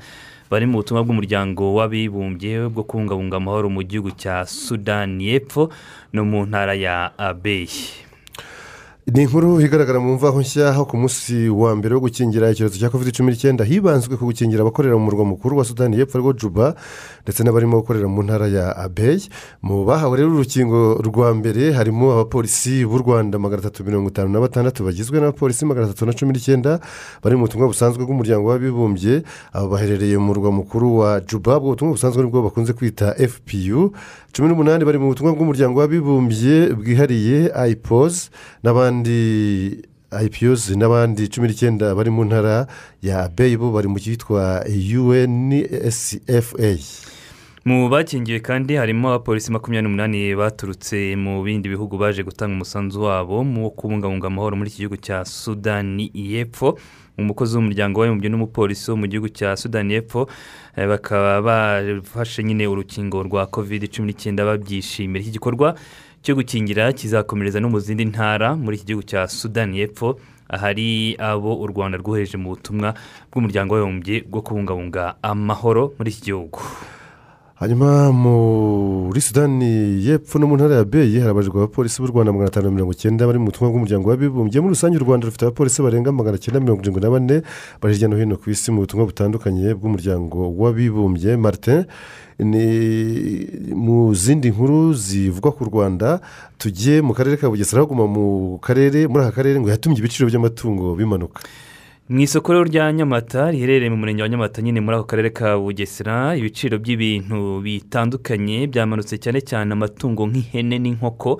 [0.51, 5.67] bari mu butumwa bw'umuryango w'abibumbye bwo kubungabunga amahoro mu gihugu cya sudani y'epfo
[6.15, 8.07] no mu ntara ya abeyi
[9.07, 13.11] ni inkuru igaragara mu mvaho nshya ku munsi wa mbere wo gukingira icyorezo cya covid
[13.17, 16.75] cumi n'icyenda hibanzwe ku gukingira abakorera mu murwa mukuru wa sudani y'epfo ari wo juba
[17.27, 19.27] ndetse n'abarimo gukorera mu ntara ya abeyi
[19.67, 24.39] mu bahawe rero urukingo rwa mbere harimo abapolisi b'u rwanda magana atatu mirongo itanu na
[24.41, 26.79] batandatu bagizwe n'abapolisi magana atatu na cumi n'icyenda
[27.25, 29.25] bari mu butumwa busanzwe bw'umuryango w'abibumbye.
[29.53, 33.91] Abo baherereye mu murwa mukuru wa juba ubwo butumwa busanzwe ni bwo bakunze kwita fpu
[34.31, 38.31] cumi n'umunani bari mu butumwa bw'umuryango w'abibumbye bwihariye ayipozi
[38.63, 38.90] n'abandi
[40.27, 42.67] ipiyozi n'abandi cumi n'icyenda bari mu ntara
[43.03, 46.19] ya beyi bo bari mu cyitwa unsfa
[47.65, 53.45] mu bakingiwe kandi harimo abapolisi makumyabiri n'umunani baturutse mu bindi bihugu baje gutanga umusanzu wabo
[53.45, 56.79] mu kubungabunga amahoro muri iki gihugu cya sudani y'epfo.
[57.19, 60.25] Umukozi w'umuryango w'abibumbye n'umupolisi wo mu gihugu cya sudani y'epfo
[60.77, 65.21] eh, bakaba bafashe nyine urukingo rwa covid cumi n'icyenda babyishimira.
[65.21, 65.77] Iki gikorwa
[66.23, 70.17] cyo gukingira kizakomereza no mu zindi ntara muri iki gihugu cya sudani y'epfo
[70.49, 72.95] ahari abo u rwanda rwohereje mu butumwa
[73.33, 76.61] bw'umuryango w'abibumbye bwo kubungabunga amahoro muri iki gihugu.
[77.61, 82.71] Hanyuma muri sudani y'epfo no mu ntara ya beyi harabarirwa abapolisi b'u rwanda magana atanu
[82.73, 84.61] mirongo icyenda bari mu butumwa bw'umuryango w'abibumbye.
[84.61, 87.37] Muri rusange u rwanda rufite abapolisi barenga magana cyenda mirongo irindwi na bane
[87.81, 91.37] bari hirya no hino ku isi mu butumwa butandukanye bw'umuryango w'abibumbye.
[91.37, 96.21] Martin ni mu zindi nkuru zivugwa ku rwanda
[96.59, 100.95] tujye mu karere ka bugesera haguma mu karere muri aka karere ngo yatumye ibiciro by'amatungo
[100.97, 101.43] bimanuka.
[102.11, 106.35] Mu isoko rya nyamata riherereye mu murenge wa nyamata nyine muri ako karere ka bugesera
[106.35, 111.39] ibiciro by'ibintu bitandukanye byamanutse cyane cyane amatungo nk'ihene n'inkoko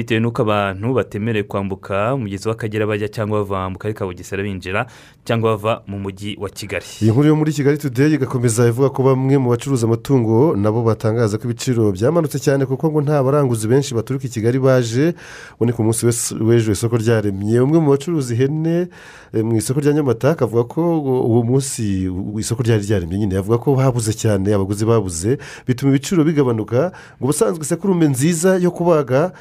[0.00, 4.86] bitewe n'uko abantu batemerewe kwambuka umugezi w'akagera bajya cyangwa bava mu karere ka bugesera binjira
[5.24, 6.84] cyangwa bava mu mujyi wa kigali.
[7.02, 11.36] Iyi nkuru yo muri kigali today igakomeza ivuga ko bamwe mu bacuruza amatungo nabo batangaza
[11.38, 15.12] ko ibiciro byamanutse cyane kuko ngo nta baranguzi benshi baturuka i kigali baje.
[15.60, 17.60] Ubone ku munsi w'es- w'ejo isoko ryaremye.
[17.60, 18.88] Umwe mu bacuruza ihene
[19.36, 20.80] eh, mu isoko rya nyamata akavuga ko
[21.28, 22.08] uwo munsi
[22.40, 23.36] isoko ryari ryaremye nyine.
[23.36, 25.36] Avuga ko babuze cyane abaguzi babuze.
[25.68, 29.32] Bituma ibiciro bigabanuka ngo ubusanzwe isekurume nziza yo kubaga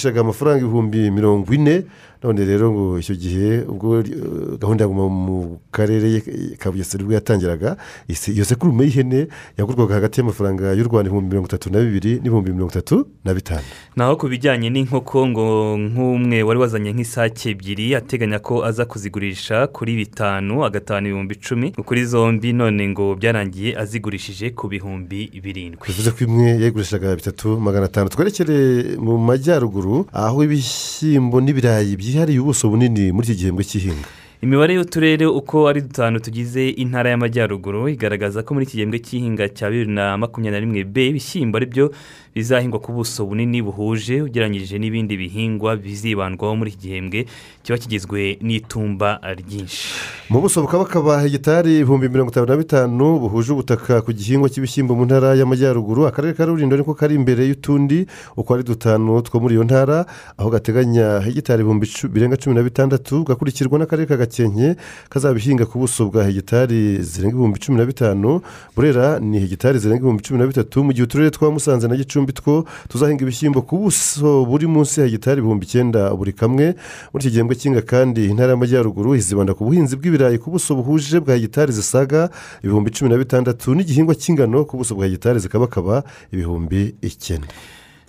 [0.00, 1.84] bayigurishaga amafaranga ibihumbi mirongo ine
[2.22, 6.20] none rero ngo icyo gihe ubwo eh, gahunda ya guma mu karere
[6.58, 7.76] ka bugesera ubwo yatangiraga
[8.08, 9.28] isi- iyo sekurume y'ihene
[9.58, 13.64] yagurwaga hagati y'amafaranga y'u rwanda ibihumbi mirongo itatu na bibiri n'ibihumbi mirongo itatu na bitanu.
[13.96, 15.46] Naho ku bijyanye n'inkoko ngo
[15.78, 22.04] nk'umwe wari wazanye nk'isake ebyiri ateganya ko aza kuzigurisha kuri bitanu agatanu ibihumbi icumi kuri
[22.04, 25.80] zombi none ngo byarangiye azigurishije ku bihumbi birindwi.
[25.88, 28.08] Bivuze ko imwe yayigurishaga bitatu magana atanu.
[28.12, 28.56] Twerekere
[29.00, 34.08] mu majyaruguru aho ibishyimbo n'ibirayi byihariye ubuso bunini muri iki gihembwe cy'ihinga.
[34.42, 39.70] Imibare y'uturere uko ari dutanu tugize intara y'amajyaruguru igaragaza ko muri iki gihembwe cy'ihinga cya
[39.70, 41.92] bibiri na makumyabiri na rimwe b ibishyimbo ari byo
[42.34, 47.26] bizahingwa ku buso bunini buhuje ugereranyije n'ibindi bihingwa bizibandwaho muri iki gihembwe
[47.62, 49.88] kiba kigizwe n'itumba ryinshi.
[50.30, 54.94] Mu buso bukaba bakaba hegitari ibihumbi mirongo itanu na bitanu buhuje ubutaka ku gihingwa cy'ibishyimbo
[54.94, 56.06] mu ntara y'amajyaruguru.
[56.06, 60.06] Akarere ka rulindo niko kari imbere y'utundi uko ari dutanu two muri iyo ntara
[60.38, 64.78] aho gateganya hegitari ibihumbi birenga cumi na bitandatu gakurikirwa n'akarere ka gakenke
[65.10, 68.40] kazabihinga ku buso bwa hegitari zirenga ibihumbi cumi na bitanu.
[68.76, 72.19] Burera ni hegitari zirenga ibihumbi cumi na bitatu mu gihe uturere twa musanze na gicumbi
[72.28, 76.76] two tuzahinga ibishyimbo ku buso buri munsi ya hegitari ibihumbi icyenda buri kamwe.
[77.12, 81.34] Muri iki gihembwe cy'inga kandi intara y'amajyaruguru izibanda ku buhinzi bw'ibirayi ku buso buhuje bwa
[81.34, 82.30] hegitari zisaga
[82.62, 86.02] ibihumbi cumi na bitandatu n'igihingwa cy'ingano ku buso bwa hegitari zikabakaba
[86.32, 87.48] ibihumbi icyenda.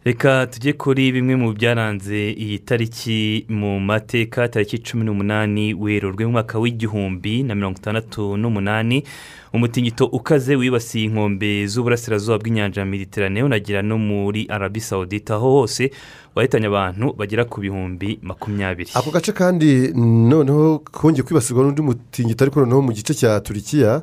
[0.05, 6.31] Reka tujye kuri bimwe mu byaranze iyi tariki mu mateka tariki cumi n'umunani werurwe mu
[6.31, 9.03] mwaka w'igihumbi na mirongo itandatu n'umunani.
[9.53, 15.91] Umutingito ukaze wibasiye inkombe z'uburasirazuba bw'inyanja ya mediterane unagira no muri arabi sawudita aho hose
[16.35, 18.91] wahitanye abantu bagera ku bihumbi makumyabiri.
[18.93, 24.01] Ako gace kandi noneho kongeye kwibasirwa n'undi mutingito ariko noneho mu gice cya turikiya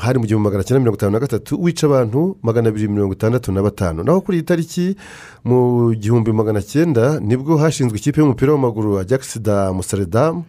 [0.00, 3.52] hari mu gihumbi magana cyenda mirongo itanu na gatatu wica abantu magana abiri mirongo itandatu
[3.52, 4.02] na batanu.
[4.02, 4.96] Naho kuri iyi tariki
[5.44, 10.44] mu gihumbi magana cyenda ni bwo hashinzwe ikipe y'umupira w'amaguru ajax da musaredamu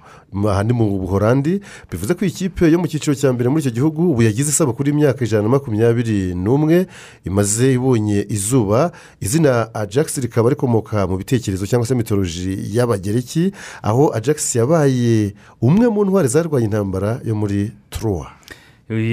[0.48, 4.12] aha ni mu buhorandi bivuze ko kipe yo mu cyiciro cya mbere muri icyo gihugu
[4.12, 6.88] ubu yagize isabukuru y'imyaka ijana na makumyabiri n'umwe
[7.24, 8.92] imaze ibonye izuba
[9.22, 16.06] izina ajax rikaba rikomoka mu bitekerezo cyangwa se mitoloji y'abagereki aho ajax yabaye umwe mu
[16.06, 18.32] ntwari zarwanya intambara yo muri turuwa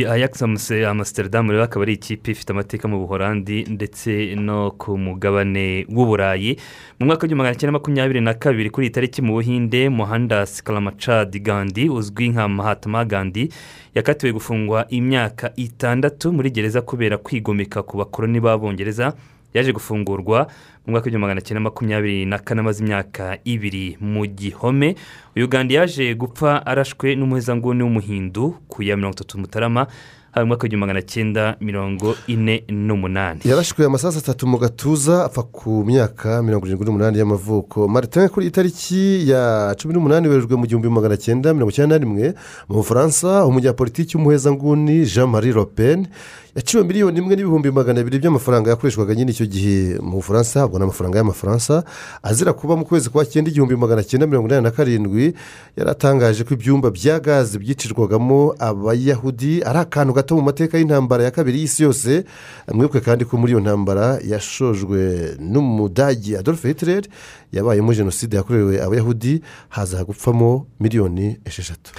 [0.08, 6.56] ajax amusitaridamu rero akaba ari ikipe ifite amateka mu buhorandi ndetse no ku mugabane w'uburayi.
[7.00, 11.40] Mu mwaka w'igihumbi magana cyenda makumyabiri na kabiri kuri iyi tariki mu buhinde muhanda sikaramacadi
[11.40, 13.50] gandi uzwi nka mahatma gandi
[13.94, 19.12] yakatiwe gufungwa imyaka itandatu muri gereza kubera kwigomeka ku bakoroni b'abongereza.
[19.54, 20.46] Yaje gufungurwa
[20.86, 24.96] mu mwaka w'igihumbi magana cyenda makumyabiri na kane amaze imyaka ibiri mu gihome
[25.36, 29.86] uyu gandi yaje gupfa arashwe n'umuhezanguni w'umuhindu ku ya mirongo itatu mutarama.
[30.34, 33.40] Hari mu mwaka w'igihumbi magana cyenda mirongo ine n'umunani.
[33.44, 37.88] Yarashwe amasaha atatu mu gatuza apfa ku myaka mirongo irindwi n'umunani y'amavuko.
[37.88, 42.04] Martin kuri iyi tariki ya cumi n'umunani werejwe mu gihumbi magana cyenda mirongo icyenda na
[42.04, 42.34] rimwe
[42.68, 46.06] mu bufaransa umunyapolitiki w'umuhezanguni jean marie le pen
[46.54, 51.18] yaciwe miliyoni imwe n'ibihumbi magana abiri by'amafaranga yakoreshwaga nyine icyo gihe mu bufaransa habwa n'amafaranga
[51.18, 51.84] y'amafaransa
[52.22, 55.34] azira kuba mu kwezi kwa cyenda igihumbi magana cyenda mirongo inani na karindwi
[55.76, 61.30] yari atangaje ko ibyumba bya gaze byicirwagamo abayahudi ari akantu gato mu mateka y'intambara ya
[61.30, 62.24] kabiri y'isi yose
[62.72, 67.04] mwibuke kandi ko muri iyo ntambara yashojwe n'umudagi adolphe hitler
[67.52, 71.92] yabayemo jenoside yakorewe abayahudi haza gupfamo miliyoni esheshatu.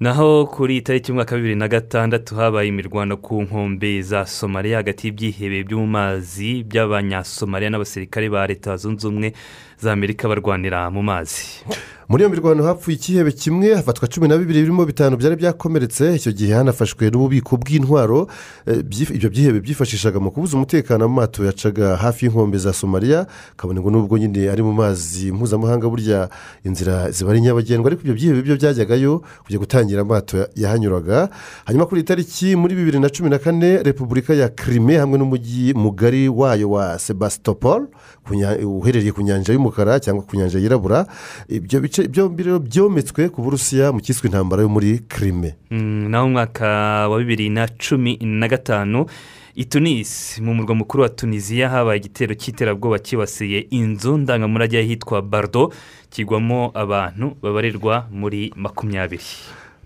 [0.00, 5.06] Naho kuri tariki y'umwaka wa bibiri na gatandatu habaye imirwano ku nkombe za somaliya hagati
[5.06, 9.32] y'ibyihebe byo mu mazi by'abanyasomaliya n'abasirikare ba leta zunze ubumwe
[9.80, 11.42] za amerika barwanira mu mazi.
[12.08, 16.14] Muri iyo mirwano hapfuye ikihebe kimwe hafatwa cumi na bibiri birimo bitanu byari byakomeretse.
[16.16, 18.28] Icyo gihe hanafashwe n'ububiko bw'intwaro
[18.66, 18.80] eh,
[19.14, 23.26] ibyo byihebe byifashishaga mu kubuza umutekano amato yacaga hafi y'inkombe za somaliya
[23.56, 26.28] kabone ngo nubwo nyine ari mu mazi mpuzamahanga burya
[26.64, 27.86] inzira ziba ari nyabagendwa.
[27.92, 31.28] Ariko ibyo byihebe byo byajyagayo kujya gutangira amato ya- yahanyuraga.
[31.68, 35.74] Hanyuma kuri iyi tariki muri bibiri na cumi na kane repubulika ya kirime hamwe n'umujyi
[35.76, 37.86] mugari wayo wa sebastopol
[38.64, 39.67] uherereye ku nyanja y'umukara
[40.00, 41.06] cyangwa ku nyanja yirabura
[41.48, 46.26] ibyo bice byombi rero byometswe ku burusiya mu cyiswe intambara yo muri kirime Mm, naho
[46.26, 46.68] umwaka
[47.08, 49.06] wa bibiri na cumi na gatanu
[49.58, 55.72] i tunisi mu murwa mukuru wa tunisiya habaye igitero cy'iterabwoba cyibasiye inzu ndangamurage y'ahitwa bardo
[56.10, 59.26] kigwamo abantu babarirwa muri makumyabiri.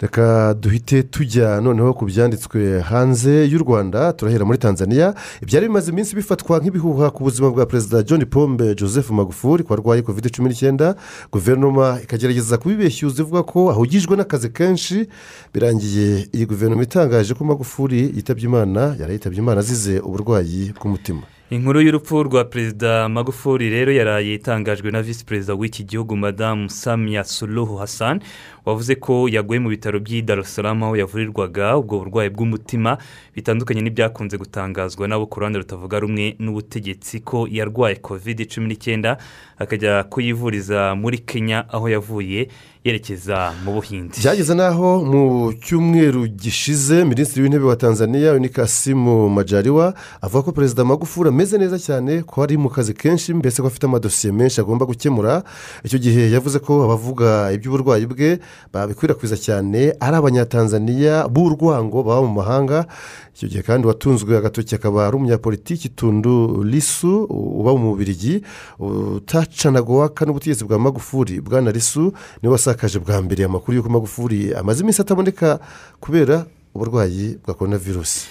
[0.02, 5.14] Reka duhite tujya noneho ku byanditswe hanze y'u rwanda turahera muri tanzania.
[5.42, 10.02] Ibyari bimaze iminsi bifatwa nk'ibihuha ku buzima bwa perezida john pombe joseph magufuli ko arwaye
[10.02, 10.94] covid cumi n'icyenda.
[11.32, 15.06] Guverinoma ikagerageza kubibeshyuza ivuga ko ahugijwe n'akazi kenshi.
[15.54, 21.22] Birangiye iyi guverinoma itangaje ko magufuli yitabye imana yari yitabye imana azize uburwayi bw'umutima.
[21.52, 27.24] Inkuru y'urupfu rwa perezida magufuli rero yaraye itangajwe na visi perezida w'iki gihugu madamu samia
[27.24, 28.20] suluhu hassan
[28.66, 32.98] wavuze ko yaguye mu bitaro by'i Salaam aho yavurirwaga ubwo burwayi bw'umutima
[33.34, 35.26] bitandukanye n'ibyakunze gutangazwa nabo.
[35.26, 39.18] Ku ruhande rutavuga rumwe n'ubutegetsi ko yarwaye covid cumi n'icyenda
[39.58, 42.48] akajya kuyivuriza muri kenya aho yavuye
[42.84, 44.18] yerekeza mu buhinde.
[44.18, 51.28] Byageze n'aho mu cyumweru gishize minisitiri w'intebe wa tanzania unikasimu majariwa avuga ko perezida magufuli
[51.28, 55.42] ameze neza cyane ko ari mu kazi kenshi mbese ko afite amadosiye menshi agomba gukemura.
[55.84, 58.38] Icyo gihe yavuze ko abavuga iby'uburwayi bwe
[58.72, 62.86] babikwirakwiza cyane ari abanyatanzaniya b'urwango baba mu mahanga.
[63.34, 68.42] Icyo gihe kandi watunzwe agatoki akaba ari umunyapolitiki tundu risu uba mu bubirigi.
[68.78, 72.12] Utacanaga uwaka n'ubutegetsi bwa magufuli bwana risu
[72.42, 75.60] ni we wasakaje bwa mbere amakuru y'uko magufuli amaze iminsi ataboneka
[76.00, 78.28] kubera uburwayi bwa korona virusi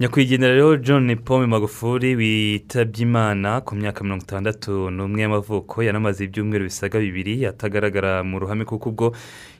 [0.00, 6.64] nyakwigendera rero john paul magufuli witabye imana ku myaka mirongo itandatu n'umwe y'amavuko yanamaze ibyumweru
[6.64, 9.12] bisaga bibiri atagaragara mu ruhame kuko ubwo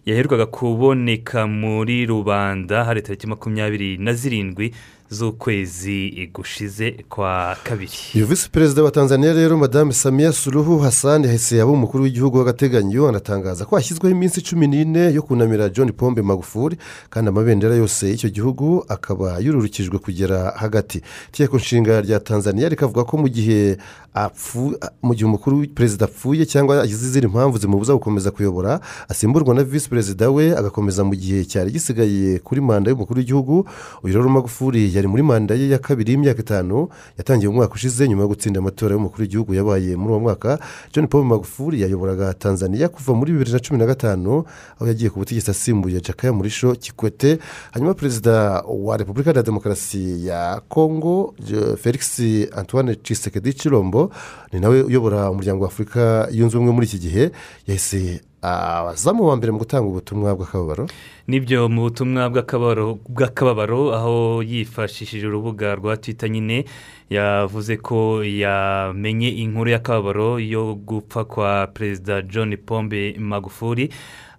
[0.07, 4.73] yaherukaga kuboneka muri rubanda hari tariki makumyabiri na zirindwi
[5.11, 7.93] z'ukwezi gushize kwa kabiri.
[8.15, 13.09] Iyo visi perezida wa tanzania rero madamu samiya suruhu hasani yahise yaba umukuru w'igihugu w'agateganyo
[13.09, 16.77] anatangaza ko hashyizweho iminsi cumi n'ine yo kunamira john pombe magufuli
[17.11, 21.03] kandi amabendera yose y'icyo gihugu akaba yururukijwe kugera hagati.
[21.29, 23.77] Itegeko nshinga rya tanzania rikavuga ko mu gihe
[24.15, 29.65] apfu mu gihe umukuru perezida apfuye cyangwa agize izindi mpamvu zimubuza gukomeza kuyobora asimburwa na
[29.65, 33.69] visi perezida we agakomeza mu gihe cyari gisigaye kuri manda y'umukuru w'igihugu
[34.03, 36.89] uyu rero magufuli yari muri manda ye ya kabiri y'imyaka itanu
[37.19, 40.59] yatangiye umwaka ushize nyuma yo gutsinda amatora y'umukuru w'igihugu yabaye muri uwo mwaka.
[40.93, 44.45] John paul magufuli yayoboraga tanzania kuva muri bibiri na cumi na gatanu
[44.77, 47.39] aho yagiye ku butegetsi asimbuye jakaya murisho kikwete
[47.73, 51.35] hanyuma perezida wa repubulika ya demokarasi ya kongo
[51.83, 52.21] felix
[52.57, 54.11] antoine cisekedi cirombo
[54.53, 57.31] ni nawe uyobora umuryango wa afurika yunze ubumwe muri iki gihe
[57.67, 60.87] yahise abazamu wa mbere mu gutanga ubutumwa bw'akababaro?
[61.27, 66.65] Nibyo mu butumwa bw'akababaro aho yifashishije urubuga rwa twita nyine
[67.11, 73.91] yavuze ko yamenye inkuru y'akababaro yo gupfa kwa perezida john pombe magufuli.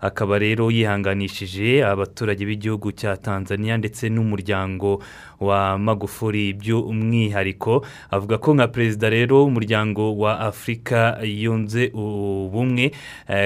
[0.01, 5.03] Akaba rero yihanganishije abaturage b'igihugu cya tanzania ndetse n'umuryango
[5.39, 7.85] wa magufuli by'umwihariko.
[8.11, 12.91] Avuga ko nka perezida rero umuryango wa afurika yunze ubumwe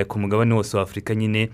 [0.08, 1.50] ku mugabane wose wa afurika nyine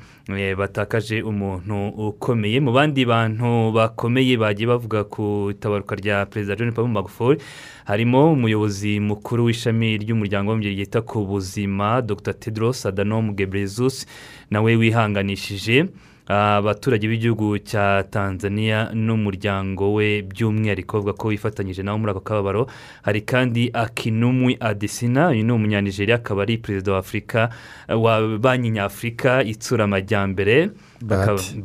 [0.58, 2.60] batakaje umuntu ukomeye.
[2.60, 7.40] Mu bandi bantu bakomeye bagiye bavuga ku itabaruka rya perezida john paul magufuli
[7.86, 12.34] harimo umuyobozi mukuru w'ishami ry'umuryango w'umubyeyi ryita ku buzima dr.
[12.34, 14.06] Tedros adhanom gebrezus
[14.52, 15.90] nawe wihanganishije.
[16.30, 22.68] Abaturage b'igihugu cya tanzania n'umuryango we by'umwihariko bavuga ko wifatanyije nawe muri ako kababaro.
[23.02, 27.50] Hari kandi akinumwi adesina uyu ni umunyanigeriya akaba ari perezida wa afurika
[27.90, 30.70] wa banki nyafurika itsura amajyambere.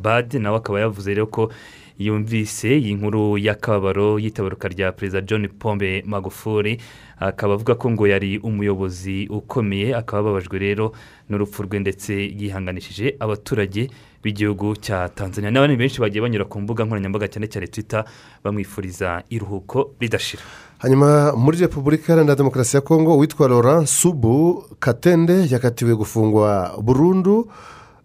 [0.01, 1.51] Badi nawe akaba yavuze rero ko
[1.99, 6.81] yumvise iyi nkuru y'akababaro y'itabaruka rya perezida john pombe magufuli.
[7.19, 10.91] Akaba avuga ko ngo yari umuyobozi ukomeye akaba ababajwe rero
[11.29, 13.87] n'urupfu rwe ndetse yihanganishije abaturage
[14.25, 15.51] b'igihugu cya tanzania.
[15.53, 18.01] N'abandi benshi bagiye banyura ku mbuga nkoranyambaga cyane cyane twita
[18.43, 20.41] bamwifuriza iruhuko ridashira.
[20.81, 27.47] Hanyuma muri repubulika iharanira demokarasi ya kongo witwa laurent subu katende yakatiwe gufungwa burundu.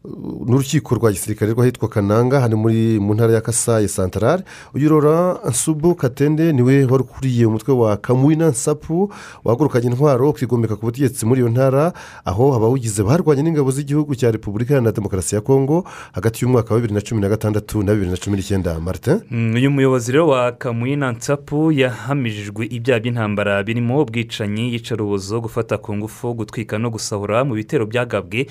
[0.04, 4.42] N'urukiko rwa gisirikare rw'ahitwa kananga hano muri mu ntara ya kasayi santarare
[4.74, 9.12] uyu rora nsubu katende ni we wari ukuriye umutwe wa kamwina nsapu
[9.44, 11.92] wahagurukanye intwaro ukigomeka ku butegetsi muri iyo ntara
[12.24, 16.94] aho abawugize barwanye n'ingabo z'igihugu cya repubulika iharanira demokarasi ya kongo hagati y'umwaka wa bibiri
[16.94, 18.80] na cumi na gatandatu na bibiri na cumi n'icyenda.
[18.80, 19.20] Martin?
[19.30, 25.92] Mm, uyu muyobozi rero wa kamwina nsapu yahamijwe ibyaha by'intambara birimo ubwicanyi iyicarubozo gufata ku
[25.96, 28.46] ngufu gutwika no gusahura mu bitero byagabwe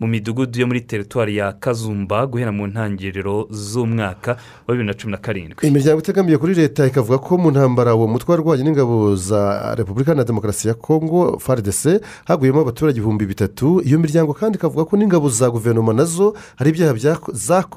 [0.00, 4.36] mu midugudu yo muri teritwari ya kazumba guhera mu ntangiriro z'umwaka
[4.66, 5.66] wa bibiri na cumi na karindwi.
[5.68, 10.24] Imiryango itegamiye kuri leta ikavuga ko mu ntambara uwo mutwe warwanye n'ingabo za repubulika na
[10.24, 13.82] demokarasi ya kongo fardc haguyemo abaturage ibihumbi bitatu.
[13.84, 16.94] Iyo miryango kandi ikavuga ko n'ingabo za guverinoma na zo hari ibyaha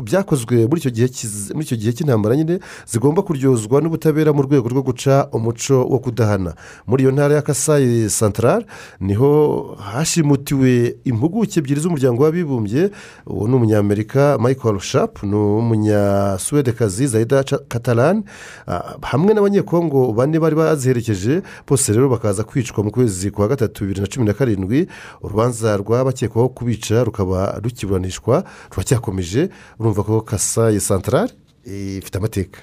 [0.03, 0.80] byakozwe muri
[1.65, 6.53] icyo gihe cy'intambara nyine zigomba kuryozwa n'ubutabera mu rwego rwo guca umuco wo kudahana.
[6.88, 8.65] Muri iyo ntara ya kasayi santarare
[9.01, 12.91] ni ho hashimutiwe impuguke ebyiri z'umuryango w'abibumbye
[13.27, 18.23] uwo ni umunyamerika michael sharp ni umunyasuwedekazi zayida catalan.
[18.67, 24.01] Ah, hamwe n'abanyekongo bane bari baziherekeje bose rero bakaza kwicwa mu kwezi kwa gatatu bibiri
[24.01, 24.87] na cumi na karindwi.
[25.21, 29.49] Urubanza rw'abakekwaho kubica rukaba rukiburanishwa ruracyakomeje.
[29.79, 31.31] Urumva ko kasayi santarare
[31.65, 32.59] ifite amateka.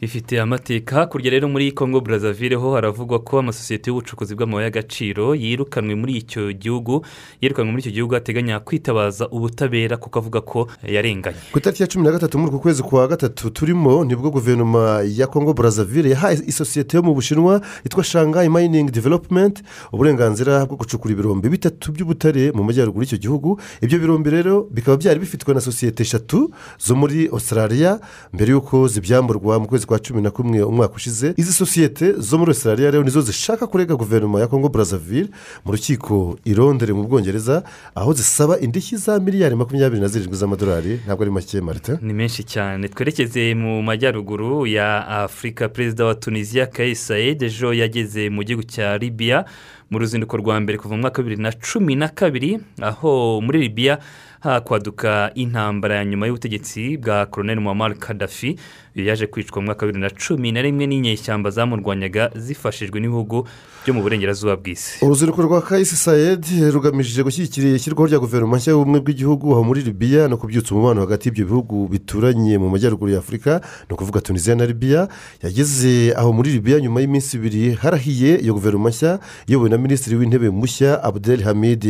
[0.00, 0.96] Ifite amateka.
[0.96, 6.52] Hakurya rero muri congo brazzaville ho haravugwa ko amasosiyete y'ubucukuzi bw'amabuye y'agaciro yirukanwe muri icyo
[6.52, 7.04] gihugu
[7.40, 11.36] yirukanwe muri icyo gihugu ateganya kwitabaza ubutabera kuko avuga ko yarenganye.
[11.52, 15.02] Ku itariki ya cumi na gatatu muri uku kwezi kwa gatatu turimo ni bwo guverinoma
[15.06, 21.12] ya congo brazzaville yahaye isosiyete yo mu bushinwa yitwa shanghai mining development uburenganzira bwo gucukura
[21.14, 23.60] ibirombe bitatu by'ubutare mu majyaruguru y'icyo gihugu.
[23.80, 28.00] Ibyo birombe rero bikaba byari bifitwe na sosiyete eshatu zo muri australia
[28.32, 32.50] mbere y'uko zibyamburwa mu kwezi kwa cumi na kumwe umwaka ushize izi sosiyete zo muri
[32.50, 35.28] australia rero nizo zishaka kurega guverinoma ya congo brazzaville
[35.64, 37.62] mu rukiko i Londres mu bwongereza
[37.94, 41.00] aho zisaba indishyi za miliyari makumyabiri na zirindwi z'amadolari.
[41.06, 42.88] Ntabwo ari make marita ni menshi cyane.
[42.88, 48.98] Twerekeze mu majyaruguru ya afurika perezida wa tunisiya kayisi sayed ejo yageze mu gihugu cya
[48.98, 49.44] libiya
[49.90, 53.58] mu ruzinduko rwa mbere kuva mu mwaka wa bibiri na cumi na kabiri aho muri
[53.60, 53.98] libiya
[54.40, 58.56] hakwaduka intambara ya nyuma y'ubutegetsi bwa koroneli muammar kadafi
[58.96, 63.46] uyu yaje kwicwa mu mwaka wa bibiri na cumi na rimwe n'inyeshyamba zamurwanyaga zifashijwe n'ibihugu
[63.84, 65.04] byo mu burengerazuba bw'isi.
[65.04, 70.28] Uruzinduko rwa kayisi sayed rugamije gushyigikira ishyirwaho rya guverinoma nshya y'ubumwe bw'igihugu aho muri libiya
[70.28, 74.64] no kubyutsa umubano hagati y'ibyo bihugu bituranye mu majyaruguru ya afurika ni ukuvuga tunisiya na
[74.66, 75.08] libiya
[75.42, 80.50] yageze aho muri libiya nyuma y'iminsi ibiri harahiye iyo guverinoma nshya iyobowe na minisitiri w'intebe
[80.50, 81.84] mushya abdel hamid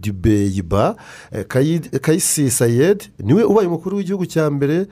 [0.00, 0.96] dibeyiba
[1.32, 4.86] Eh, Kayi- kayisi sayed ni we ubaye umukuru w'igihugu cya mbere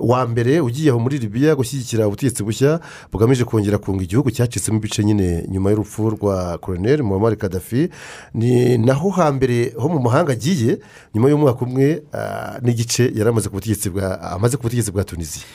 [0.00, 2.80] wa mbere ugiye aho muri libiya gushyigikira ubutegetsi bushya
[3.12, 7.88] bugamije kongera kunga igihugu cyacitsemo ibice nyine nyuma y'urupfu rwa koroneri muammar kadafi
[8.34, 10.78] ni naho hambere ho mu mahanga agiye
[11.14, 15.46] nyuma y'umwaka umwe ah, n'igice yari amaze ku butegetsi bwa amaze ku butegetsi bwa tunisiya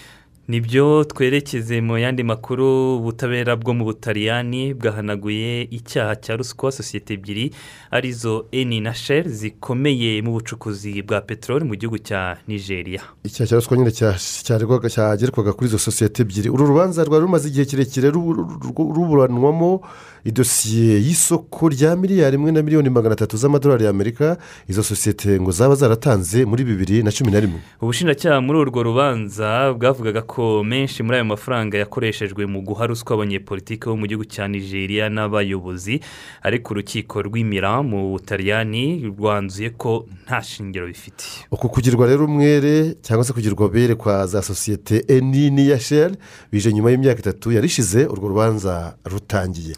[0.48, 7.14] ni byo twerekeze mu yandi makuru ubutabera bwo mu butaliyani bwahanaguye icyaha cya ruswa sosiyete
[7.14, 7.52] ebyiri
[7.92, 13.02] ari zo eni na sheri zikomeye mu bucukuzi bwa peteroli mu gihugu cya nigeria.
[13.28, 14.16] Icyaha cya ruswa nyine cya-
[14.48, 16.50] cyaregwaga- cyagerekwaga kuri izo sosiyete ebyiri.
[16.50, 19.84] Uru rubanza rwari rumaze igihe kirekire rubu- ru- ruburanwamo
[20.28, 24.38] idosiye y'isoko rya miliyari imwe na miliyoni magana atatu z'amadolari y'amerika
[24.70, 27.60] izo sosiyete ngo zaba zaratanze muri bibiri na cumi na rimwe.
[27.82, 33.88] Ubushinjacyaha muri urwo rubanza bwavugaga ko menshi muri ayo mafaranga yakoreshejwe mu guha ruswa abanyepolitiki
[33.88, 36.00] bo mu gihugu cya nigeria n'abayobozi
[36.44, 41.24] ariko urukiko rw'imira mu butaliyani rwanzuye ko nta shingiro bifite.
[41.52, 46.16] Uku kugirwa rero umwere cyangwa se kugirwa bere kwa za sosiyete eni n'iya sheri
[46.52, 49.76] bije nyuma y'imyaka itatu yarishize urwo rubanza rutangiye.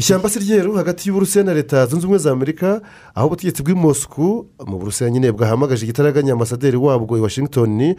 [0.00, 2.80] Ishyamba si ryeru hagati y'uburusiya na leta zunze ubumwe za amerika
[3.14, 7.94] aho ubutegetsi bw'i Moscou mu burusiya nyine bwahamagaje igitaraganya ambasaderi wabwo i washington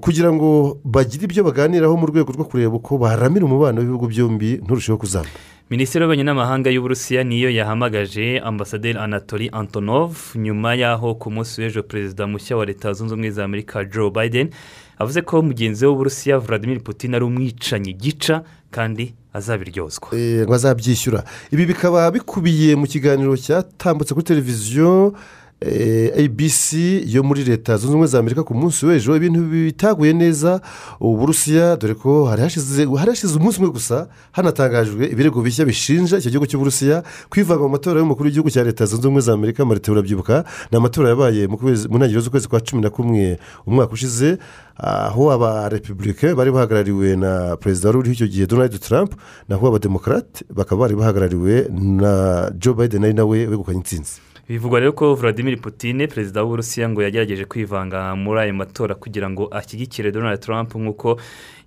[0.00, 4.98] kugira ngo bagire ibyo baganiraho mu rwego rwo kureba uko baharamira umubano w'ibihugu byombi nturusheho
[4.98, 5.30] kuzamba
[5.70, 12.26] minisitiri w'ububanyi n'amahanga y'uburusiya niyo yahamagaje ambasaderi anatori antonov nyuma y'aho ku munsi w'ejo perezida
[12.26, 14.50] mushya wa leta zunze ubumwe za amerika joe biden
[14.98, 18.42] avuze ko mugenzi we w'uburusiya vladimir putin ari umwicanyi gica
[18.74, 21.24] kandi azabiryozwa Eh, ngo azabyishyura.
[21.52, 25.14] Ibi bikaba bikubiye mu kiganiro cyatambutse kuri televiziyo
[25.62, 26.72] abc
[27.06, 30.60] yo muri leta zunze ubumwe za amerika ku munsi w'ejo ibintu bitaguye neza
[31.00, 37.02] uburusiya dore ko hari hashize umunsi umwe gusa hanatangajwe ibirego bishya bishinja icyo gihugu cy'uburusiya
[37.30, 41.08] kwivanga mu matora y'umukuru w'igihugu cya leta zunze ubumwe za amerika marite urabyibuka ni amatora
[41.10, 41.56] yabaye mu
[41.98, 44.38] ntangiriro z'ukwezi kwa cumi na kumwe umwaka ushize
[44.78, 49.10] aho abarepubulike bari bahagarariwe na perezida wari uriho icyo gihe donald trump
[49.48, 52.12] naho abademokarate bakaba bari bahagarariwe na
[52.58, 54.22] joe biden ari nawe wegukanye intsinzi.
[54.48, 59.48] Bivugwa rero ko Vladimir Putin perezida w'uburusiya ngo yagerageje kwivanga muri ayo matora kugira ngo
[59.52, 61.20] ashyigikire donald trump nk'uko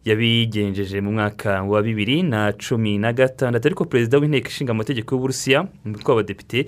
[0.06, 3.68] yabigenjeje mu mwaka wa bibiri na cumi na gatandatu.
[3.68, 6.66] Ariko perezida w'inteko ishinga amategeko y'uburusiya umutwe w'abadepite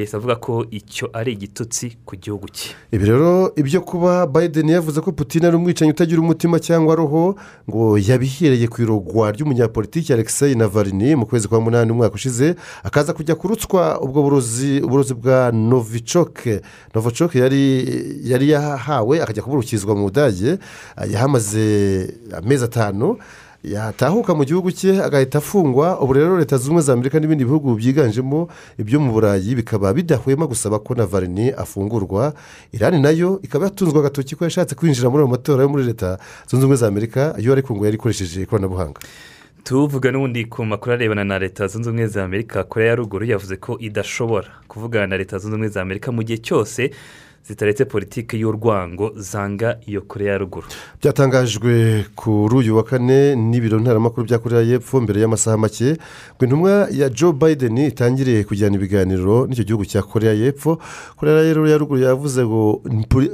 [0.00, 2.70] yahise avuga ko icyo ari igitutsi ku gihugu cye.
[2.92, 7.36] Ibi rero ibyo kuba biden yavuze ko putin ari umwicanyi utagira umutima cyangwa roho
[7.70, 13.34] ngo yabihereye ku irogwa ry'umunyapolitiki alexei navarini mu kwezi kwa munani umwaka ushize akaza kujya
[13.34, 16.60] kurutswa ubwo burozi uburozi bwa novicoke
[16.94, 17.62] novicoke yari
[18.24, 20.58] yari yahawe akajya kuburukizwa mu budage
[21.10, 21.64] yahamaze
[22.36, 23.16] amezi atanu
[23.64, 26.00] yatahuka mu gihugu cye agahita afungwa.
[26.00, 28.48] Ubu rero leta zunze ubumwe za amerika n'ibindi bihugu byiganjemo
[28.78, 32.34] ibyo mu burayi bikaba bidahwema gusaba ko navarini afungurwa.
[32.72, 36.18] Irani na yo ikaba yatunzwe agatoki ko yashatse kwinjira muri ayo matora yo muri leta
[36.48, 39.00] zunze ubumwe za amerika yo ariko ngo yari ikoresheje ikoranabuhanga.
[39.64, 43.56] Tuvuga n'ubundi ku makuru arebana na leta zunze ubumwe za amerika korea ya ruguru yavuze
[43.56, 46.90] ko idashobora kuvugana na leta zunze ubumwe za amerika mu gihe cyose
[47.48, 50.66] zitaretse politiki y'urwango zanga iyo korea ya ruguru.
[51.02, 55.96] Byatangajwe kuri uyu wa kane n'ibiro ntaramakuru bya korea y'epfo mbere y'amasaha make
[56.36, 60.78] ngo intumwa ya joe biden itangire kujyana ibiganiro n'icyo gihugu cya korea y'epfo.
[61.16, 62.82] Korea ya ruguru yavuze ngo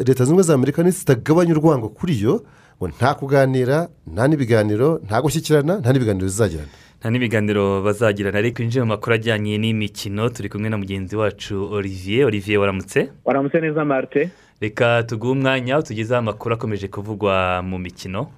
[0.07, 2.45] leta ubumwe za amerika zitagabanya urwango kuri yo
[2.79, 6.69] ngo nta kuganira nta n'ibiganiro nta gushyikirana nta n'ibiganiro zizagirana
[7.03, 12.27] nta n'ibiganiro bazagirana ariko injira mu makuru ajyanye n'imikino turi kumwe na mugenzi wacu olivier.
[12.27, 13.09] Olivier waramutse?
[13.25, 14.31] Waramutse neza marite
[14.61, 18.31] reka tuguhe umwanya tugezeho amakuru akomeje kuvugwa mu mikino.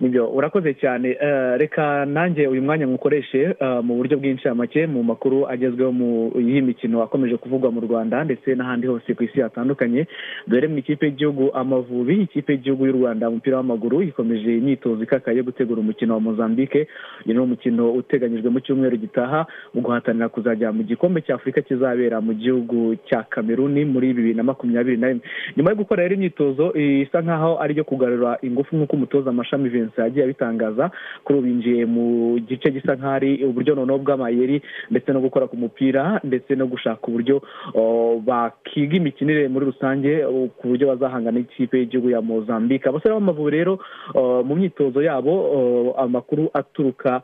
[0.00, 1.16] Ni byo urakoze cyane.
[1.56, 5.90] Reka nanjye uyu mwanya mukoreshe mu buryo bw'incamake mu makuru agezweho
[6.38, 10.06] y'imikino akomeje kuvugwa mu rwanda ndetse n'ahandi hose ku isi hatandukanye.
[10.46, 15.44] Dore mu ikipe y'igihugu amavubi ikipe y'igihugu y'u rwanda umupira w'amaguru ikomeje imyitozo ikakaye yo
[15.44, 16.86] gutegura umukino wa mozambique.
[17.26, 22.20] Uyu ni umukino uteganyijwe mu cyumweru gitaha mu guhatanira kuzajya mu gikombe cya afurika kizabera
[22.20, 25.22] mu gihugu cya kameruni muri bibiri na makumyabiri na rimwe.
[25.56, 29.87] Nyuma yo gukora rero imyitozo isa nkaho ari iyo kugarura ingufu nk'uko umutoza amashami vincent
[29.96, 30.90] yagiye abitangaza
[31.24, 35.56] kuri ubu binjiye mu gice gisa nk'aho ari uburyo noneho bw'amayeri ndetse no gukora ku
[35.56, 37.40] mupira ndetse no gushaka uburyo
[38.26, 40.24] bakiga imikinire muri rusange
[40.58, 42.86] ku buryo bazahangana n'ikipe y'igihugu ya mozambique.
[42.88, 43.78] Abasore b'amavubi rero
[44.44, 47.22] mu myitozo yabo amakuru aturuka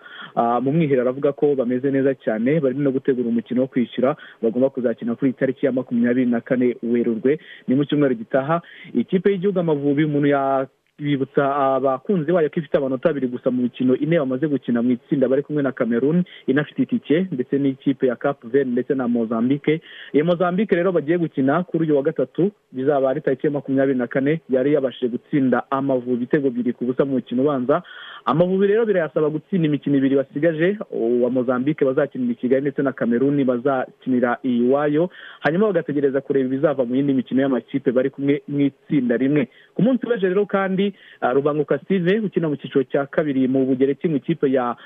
[0.62, 5.15] mu mwiherero aravuga ko bameze neza cyane bari no gutegura umukino wo kwishyura bagomba kuzakina
[5.15, 7.39] kuri tariki ya makumyabiri na kane werurwe
[7.69, 8.62] ni mu cyumweru gitaha.
[8.95, 10.67] Ikipe y'igihugu amavubi umuntu ya
[10.99, 11.42] bibutsa
[11.74, 15.42] abakunzi bayo ko ifite amanota abiri gusa mu mikino ine bamaze gukina mu itsinda bari
[15.42, 19.80] kumwe na cameroon inafite itike ndetse n'ikipe ya cap vert ndetse na mozambique.
[20.12, 24.07] Iyo mozambique rero bagiye gukina kuri uyu wa gatatu bizaba ari tariki ya makumyabiri na
[24.07, 27.82] kane yari yabashije gutsinda amavubi ibitego bibiri ku busa mu mukino ubanza.
[28.25, 30.79] Amavubi rero birayasaba gutsinda imikino ibiri basigaje.
[30.91, 35.11] Uwa mozambique bazakinira i kigali ndetse na cameroon bazakinira iwayo.
[35.41, 39.49] Hanyuma bagategereza kureba ibizava mu yindi mikino y'amakipe bari kumwe mu itsinda rimwe.
[39.75, 40.95] Ku munsi w'ejo rero kandi
[41.33, 44.77] rubanguka sive ukina mu cyiciro cya kabiri mu bugereki mu ikipe ya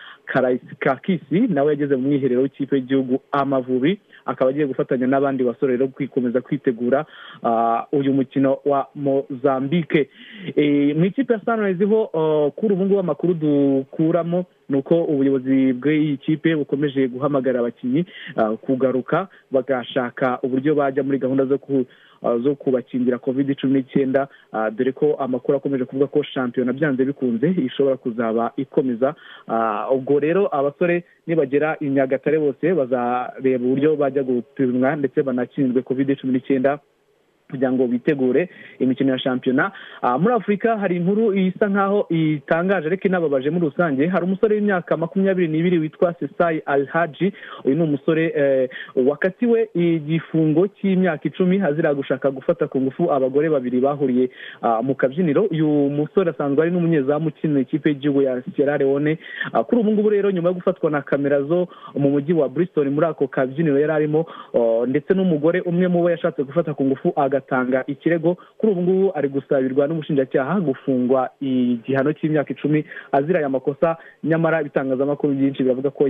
[0.79, 6.41] kakisi nawe yageze mu mwiherero w'ikipe y'igihugu amavubi akaba agiye gufatanya n'abandi basore rero kwikomeza
[6.41, 7.07] kwitegura
[7.93, 10.09] uyu mukino wa mozambique.
[10.97, 16.57] Mu ikipe ya sanirayizi ho kuri ubu ngubu amakuru dukuramo ni uko ubuyobozi bw'iyi kipe
[16.57, 18.05] bukomeje guhamagara abakinnyi
[18.61, 21.85] kugaruka bagashaka uburyo bajya muri gahunda zo ku
[22.43, 24.29] zo kubakingira covid cumi n'icyenda.
[24.77, 29.15] Dore ko amakuru akomeje kuvuga ko shampiyona byanze bikunze ishobora kuzaba ikomeza.
[29.95, 36.33] Ubwo rero abasore nibagera i nyagatare bose bazareba uburyo bajya gupimwa ndetse banakinzwe covid cumi
[36.33, 36.79] n'icyenda.
[37.51, 39.73] Kugira ngo bitegure imikino ya shampiyona.
[40.21, 44.07] Muri afurika hari inkuru isa nkaho itangaje ariko inababaje muri rusange.
[44.07, 47.33] Hari umusore w'imyaka makumyabiri n'ibiri witwa sesayi alhaji
[47.65, 48.25] uyu ni umusore
[49.07, 54.31] wakatiwe igifungo cy'imyaka icumi azira gushaka gufata ku ngufu abagore babiri bahuriye
[54.83, 55.43] mu kabyiniro.
[55.51, 59.19] Uyu musore asanzwe ari n'umunyezamu ukinira ikipe y'igihugu ya sierra leone.
[59.67, 63.07] Kuri ubu ngubu rero nyuma yo gufatwa na kamera zo mu mujyi wa bristol muri
[63.07, 64.27] ako kabyiniro yari arimo
[64.87, 68.37] ndetse n'umugore umwe mu bo yashatse gufata ku ngufu agatanga ikirego.
[68.59, 75.35] Kuri ubu ngubu ari gusabirwa n'umushinjacyaha gufungwa igihano cy'imyaka icumi azira aya makosa nyamara ibitangazamakuru
[75.35, 76.09] byinshi biravuga ko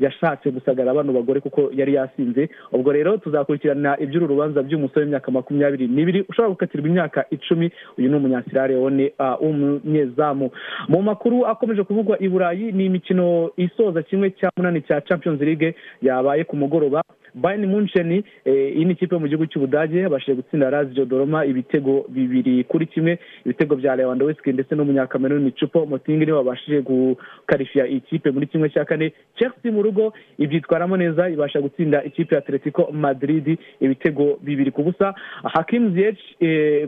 [0.00, 2.48] yashatse gusagara bano bagore kuko yari yasinze.
[2.72, 7.70] Ubwo rero tuzakurikirana iby'uru rubanza by'umusore w'imyaka makumyabiri n'ibiri ushobora gukatirwa imyaka icumi.
[7.98, 10.50] Uyu ni umunyasirare wone w'umunyezamu
[10.88, 15.74] mu makuru akomeje kuvugwa i burayi ni imikino isoza kimwe cya munani cya champions league
[16.02, 17.02] yabaye ku mugoroba.
[17.34, 22.64] Bayani munsheni iyi ni ikipe yo mu gihugu cy'ubudage yabashije gutsinda razio doroma ibitego bibiri
[22.64, 23.18] kuri kimwe.
[23.44, 28.68] Ibitego bya lewandowski ndetse n'umunyakameruni cupo motingi ni we wabashije gukarifiya iyi kipe muri kimwe
[28.70, 29.12] cya kane.
[29.36, 35.14] Chelsea mu rugo ibyitwaramo neza ibasha gutsinda ikipe ya atletico madrid ibitego bibiri ku busa.
[35.42, 36.18] Hakimu ziyech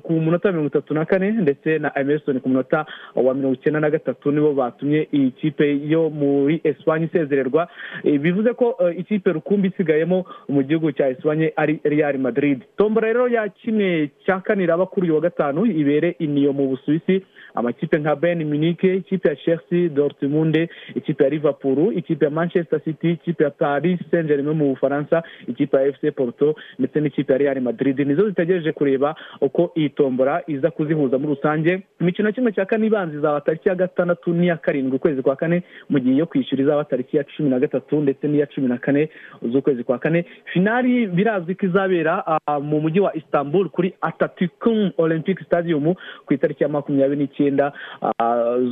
[0.03, 3.91] ku munota mirongo itatu na kane ndetse na emerson ku munota wa mirongo icyenda na
[3.91, 7.69] gatatu nibo batumye iyi kipe yo muri esipanye isezererwa.
[8.05, 12.63] Bivuze ko ikipe rukumbi isigayemo mu gihugu cya esipanye ari real madrid.
[12.77, 17.23] Tombora rero ya kimwe cya kane iraba kuri uyu wa gatanu ibere iniyo mu busuwisi.
[17.57, 23.11] Amakipe nka ben munike ikipe ya chelsea dortmund ikipe ya liverpool ikipe ya manchester city
[23.11, 27.61] ikipe ya paris saint germain mu bufaransa ikipe ya fc porto ndetse n'ikipe ya real
[27.61, 27.99] madrid.
[28.01, 31.83] Nizo zitegereje kureba uko iyi tombora iza kuzihuza muri rusange.
[32.01, 35.99] Imikino kimwe cya kane ibanza izaba tariki ya gatandatu n'iya karindwi ukwezi kwa kane mu
[36.01, 39.09] gihe iyo kwishyura izaba tariki ya cumi na gatatu ndetse n'iya cumi na kane
[39.53, 40.25] z'ukwezi kwa kane.
[40.53, 42.25] Finali birazwi ko izabera
[42.63, 45.95] mu mujyi wa istanbul kuri atatikum olympic stadium
[46.27, 47.46] ku itariki ya makumyabiri n'icyenda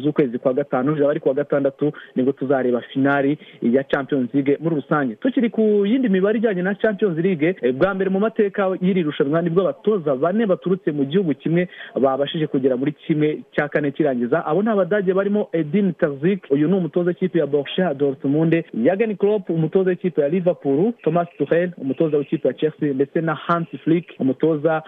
[0.02, 4.76] z'ukwezi kwa gatanu bizaba ari kuwa gatandatu ni bwo tuzareba finali ya champions league muri
[4.76, 5.14] rusange.
[5.14, 9.50] Tukiri ku yindi mibare ijyanye na champions league bwa mbere mu mateka y'iri rushanwa ni
[9.50, 11.68] bwo abatoza bane baturutse mu gihugu kimwe
[12.00, 14.46] babashije kugera muri kimwe cya kane kirangiza.
[14.46, 19.50] Abo ni abadage barimo edin tazik uyu ni umutoza w'ikipe ya borsha dortmund yagen Klopp
[19.50, 24.82] umutoza w'ikipe ya liverpool thomas tuchel umutoza w'ikipe ya chelsea ndetse na hans flick umutoza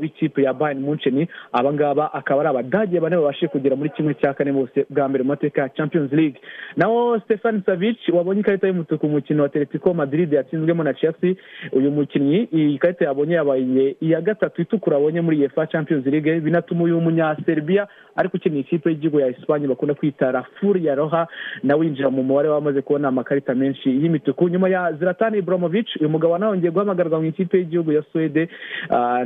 [0.00, 4.34] w'ikipe ya bayern munchen aba ngaba akaba ari abadage bane babashije kugera muri kimwe cya
[4.34, 6.40] kane bose bwa mbere mu mateka ya champions league.
[6.76, 11.34] Naho stefan savic wabonye ikarita y'umutuku mu mukino wa atletico madrid yatsinzwemo na chelsea.
[11.72, 16.40] Uyu mukinnyi iyi karita yabonye yabaye iya gatatu itukura abonye muri efa champions league.
[16.40, 21.28] Binatuma uyu munyaserbiya ariko ukeneye ikipe y'igihugu ya esipanye bakunda kwita rafuri ya roha
[21.62, 24.48] nawe winjira mu mubare wamaze kubona amakarita menshi y'imituku.
[24.48, 28.48] Nyuma ya ziratani ibromovic uyu mugabo wanahongeye guhamagarwa mu ikipe y'igihugu ya suwede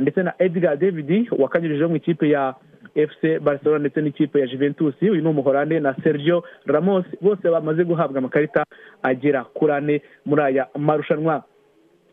[0.01, 2.55] ndetse na edgar david wakanyurijeho mu ikipe ya
[2.95, 7.05] fc barcelona ndetse n'ikipe ya juventus uyu ni umuhorande na sergio ramos.
[7.21, 8.63] Bose bamaze guhabwa amakarita
[9.03, 11.43] agera kuri ane muri aya marushanwa.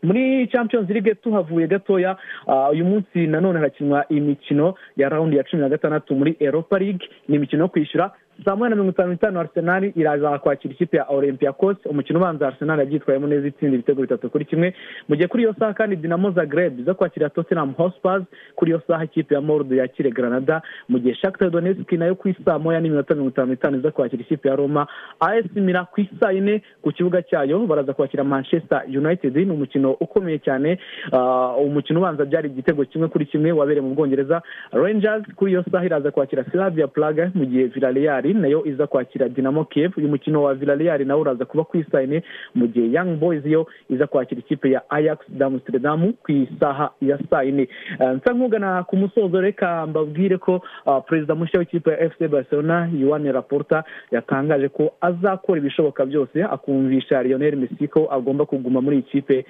[0.03, 2.17] Muri champions league tuhavuye gatoya
[2.71, 7.09] uyu munsi nanone harakinwa imikino ya rawundi ya cumi na gatandatu muri europa league.
[7.27, 8.11] Ni imikino yo kwishyura
[8.45, 11.77] saa moya na mirongo itanu n'itanu arisenali iraza kwakira ikipe ya olympiacos.
[11.85, 14.73] Umukino ubanza arisenali yabyitwayemo neza itsinda ibitego bitatu kuri kimwe.
[15.09, 18.23] Mu gihe kuri iyo saha kandi dinamo zagreb iza kwakira tottenham hotspurs
[18.55, 20.61] kuri iyo saha ikipe ya mordo yakire granada.
[20.89, 24.21] Mu gihe shakhtar donetsk na yo ku isaa moya n'iminota mirongo itanu n'itanu iza kwakira
[24.21, 24.87] ikipe ya roma.
[25.19, 29.35] As mira ku isaa yine ku kibuga cyayo baraza kwakira manchester united.
[29.35, 30.79] Ni umukino ukomeye cyane.
[31.65, 34.41] Umukino ubanza byari igitego kimwe kuri kimwe wabereye mu bwongereza.
[34.71, 39.29] Rangers kuri iyo saha iraza kwakira slavia praga mu gihe villarreal na yo iza kwakira
[39.29, 39.91] dinamo kiev.
[39.97, 42.23] Uyu mukino wa villarreal nawo uraza kuba ku isaha yine
[42.55, 47.43] mu gihe young boys yo iza kwakira ikipe ya ajax d'amsterdam ku isaha ya saa
[47.43, 47.67] yine
[48.15, 50.61] nsa nkugana ku musozo reka mbabwire ko
[51.09, 56.43] perezida mushya w'ikipe ya fc barcelona yuwane raporta yatangaje ko azakora ibishoboka byose.
[56.43, 59.45] Akumvisha lionel messi ko agomba kuguma muri iyi kipe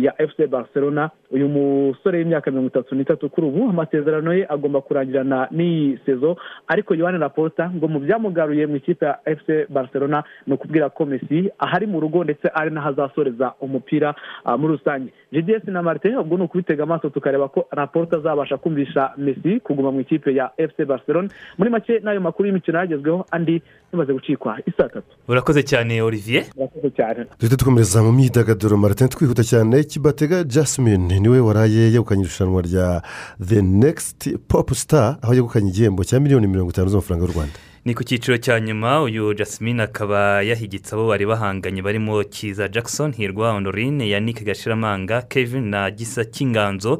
[0.00, 1.10] ya fc barcelona.
[1.30, 6.36] Uyu musore w'imyaka mirongo itatu n'itatu kuri ubu amasezerano ye agomba kurangirana n'iyi sezo.
[6.68, 11.50] Ariko yuwane raporta ngo mu byamugaruye mu ikipe ya fc barcelona ni ukubwira ko messi
[11.58, 14.14] ahari mu rugo ndetse ari n'aho azasoreza umupira
[14.58, 15.12] muri rusange.
[15.32, 20.00] Gds na martin ubwo ni ukubitega amaso tukareba ko raporta azabasha kumvisha messi kuguma mu
[20.00, 21.28] ikipe ya fc barcelona.
[21.58, 23.62] Muri make n'ayo makuru y'imikino yagezweho andi
[23.92, 26.44] bimaze gucikwa isaa tatu urakoze cyane olivier.
[26.56, 27.26] Urakoze cyane.
[27.40, 29.84] Duhita dukomereza mu myidagaduro martin twihuta cyane.
[29.84, 33.02] Kibatega jasmine ni we waraye yegukanye irushanwa rya
[33.48, 37.52] the next pop star aho yegukanye igihembo cya miliyoni mirongo itanu z'amafaranga y'u rwanda.
[37.84, 43.12] Ni ku cyiciro cya nyuma uyu jasmine akaba yahigitse abo bari bahanganye barimo kiza jackson
[43.12, 46.98] hirwa honorine yannick gashiramanga kevin na gisa cy'inganzo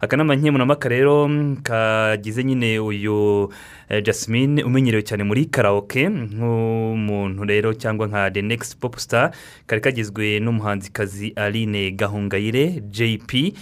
[0.00, 1.30] akanama nkemurampaka rero
[1.62, 3.52] kagize nyine uyu
[4.02, 9.30] jasmine umenyerewe cyane muri karaoke nk'umuntu rero cyangwa nka the next pop star
[9.66, 13.52] kari kagizwe n'umuhanzikazi aline gahungayire jp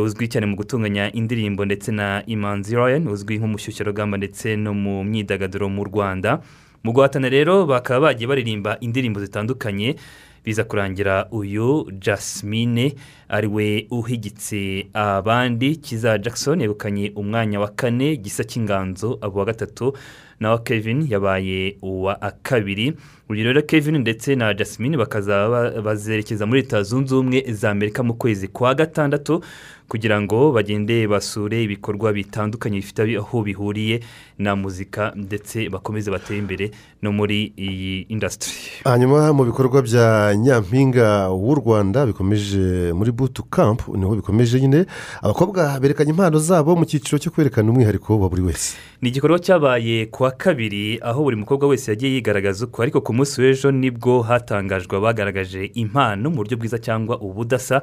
[0.00, 5.68] uzwi cyane mu gutunganya indirimbo ndetse na imanzi ryan uzwi nk'umushyushyarugamba ndetse no mu myidagaduro
[5.68, 6.40] mu rwanda.
[6.84, 9.96] Mu guhatana rero bakaba bagiye baririmba indirimbo zitandukanye
[10.44, 12.94] biza kurangira uyu jasmine
[13.28, 19.96] ari we uhigitse abandi kiza jackson yegukanye umwanya wa kane gisa cy'inganzo abo wa gatatu
[20.40, 22.92] nawe kevin yabaye uwa kabiri.
[23.28, 28.14] Urugero rero kevin ndetse na jasmine bakazaba bazerekeza muri leta zunze ubumwe za amerika mu
[28.14, 29.40] kwezi kwa gatandatu
[29.88, 34.00] kugira ngo bagende basure ibikorwa bitandukanye bifite aho bihuriye
[34.38, 36.70] na muzika ndetse bakomeze batere imbere
[37.02, 43.96] no muri iyi indasitiri hanyuma mu bikorwa bya nyampinga w'u rwanda bikomeje muri butu kampu
[43.96, 44.86] ni ho bikomeje nyine
[45.22, 48.76] abakobwa berekanye impano zabo mu cyiciro cyo kwerekana umwihariko wa buri wese.
[49.02, 53.12] Ni igikorwa cyabaye ku wa kabiri aho buri mukobwa wese yagiye yigaragaza uko ariko ku
[53.14, 57.82] munsi w'ejo ni bwo hatangajwe abagaragaje impano mu buryo bwiza cyangwa ubudasa.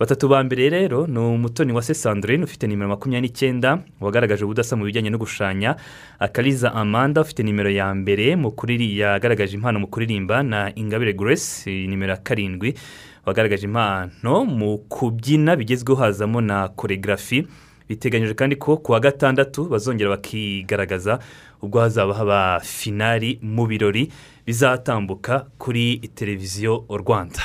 [0.00, 4.84] Batatu ba mbere rero ni umutoni wa sandrine ufite nimero makumyabiri n'icyenda wagaragaje ubudasa mu
[4.84, 5.76] bijyanye no gushushanya.
[6.18, 11.68] Akariza amanda ufite nimero ya mbere mu kuriri yagaragaje impano mu kuririmba na ingabire grace
[11.86, 12.74] nimero ya karindwi
[13.26, 17.46] wagaragaje impano mu kubyina bigezweho hazamo na koregarafi
[17.88, 21.18] biteganyije kandi ko ku wa gatandatu bazongera bakigaragaza
[21.62, 24.10] ubwo hazaba haba finari mu birori
[24.46, 27.38] bizatambuka kuri televiziyo rwanda.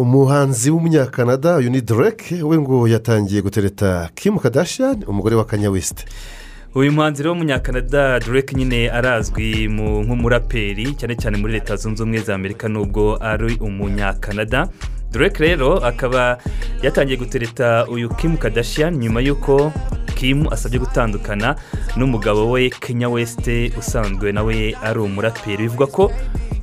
[0.00, 6.04] Umuhanzi w'umunyakanada uyu ni dereke we ngo yatangiye gutereta kimu kadashiyani umugore wa kanya wesite
[6.74, 12.34] uyu muhanzi rero w'umunyakanada dereke nyine arazwi nk'umuraperi cyane cyane muri leta zunze ubumwe za
[12.34, 14.68] amerika nubwo ari umunyakanada.
[15.10, 16.38] Dereke rero akaba
[16.82, 19.72] yatangiye gutereta uyu kimu kadashiyani nyuma y'uko
[20.14, 21.56] kimu asabye gutandukana
[21.96, 25.56] n'umugabo we kenya wesite usanzwe nawe ari umuraperi.
[25.56, 26.12] Bivugwa ko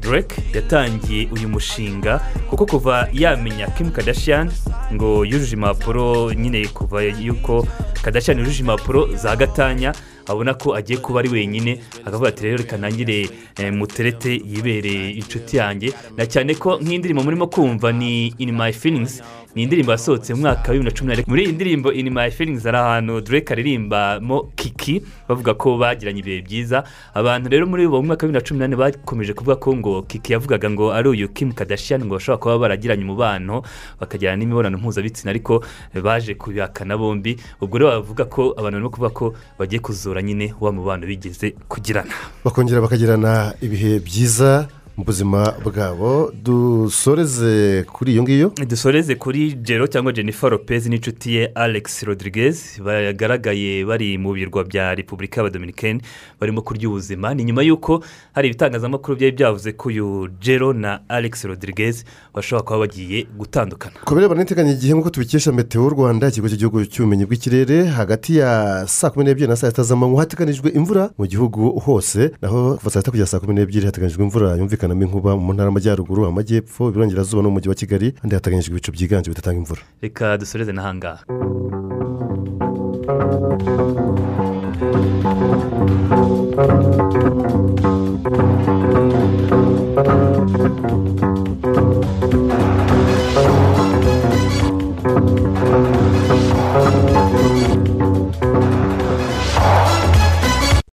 [0.02, 2.20] dereke yatangiye uyu mushinga
[2.50, 4.52] kuko kuva yamenya kimu kadashiyani
[4.94, 7.68] ngo yujuje impapuro nyine kuva yuko
[8.02, 9.94] kadashiyani yujuje impapuro za gatanya
[10.28, 13.30] abona ko agiye kuba ari wenyine akavuga ati rero reka nangire
[13.72, 15.94] muterete yibereye inshuti yanjye.
[16.18, 19.22] Na cyane ko nk'indirimbo murimo kumva ni ini mayi filingizi
[19.56, 22.32] ni indirimbo yasohotse mu mwaka wa bibiri na cumi na muri iyi ndirimbo ini mayi
[22.32, 26.84] filingizi hari ahantu dereke aririmbamo kiki bavuga ko bagiranye ibihe byiza.
[27.14, 30.34] Abantu rero muri uwo mwaka wa bibiri na cumi n'ane bakomeje kuvuga ko ngo kiki
[30.34, 33.64] yavugaga ngo ari uyu kimu kadashiyani ngo bashobora kuba baragiranye umubano
[34.00, 35.32] bakagirana n'imibonano mpuzabitsina.
[35.32, 35.64] Ariko
[36.04, 39.26] baje kubihakana bombi ubwo rero bavuga ko abantu barimo kuvuga ko
[39.60, 42.12] bagiye kuzura nyine wa mubano bigeze kugirana.
[42.44, 44.68] Bakongera bakagirana ibihe byiza
[44.98, 46.32] mu buzima bwabo.
[46.44, 48.52] Dusoreze kuri iyo ngiyo.
[48.68, 52.80] Dusoreze kuri jero cyangwa jennifer lopez n'inshuti ye alex rodriguez.
[52.82, 56.02] Bagaragaye bari mu birwa bya repubulika y'abadominikeni
[56.40, 57.34] barimo kurya ubuzima.
[57.34, 62.80] Ni nyuma y'uko hari ibitangazamakuru byari byavuze ko uyu jero na alex rodriguez bashobora kuba
[62.80, 63.96] bagiye gutandukana.
[64.06, 69.26] Ku birebana n'iteganya nk'uko tubikesha meteo rwanda ikigo cy'igihugu cy'ubumenyi bw'ikirere hagati ya saa kumi
[69.26, 72.32] n'ebyiri na saa sita z'amanywa hateganijwe imvura mu gihugu hose.
[72.42, 76.22] Naho kuva saa sita kugera saa kumi n'ebyiri hateganyijwe imvura kanombe inkuba mu ntara y'amajyaruguru
[76.30, 81.22] amajyepfo iburengerazuba n'umujyi wa kigali kandi hateganyijwe ibicu byiganje bidatanga imvura reka dusoreze n'ahangaha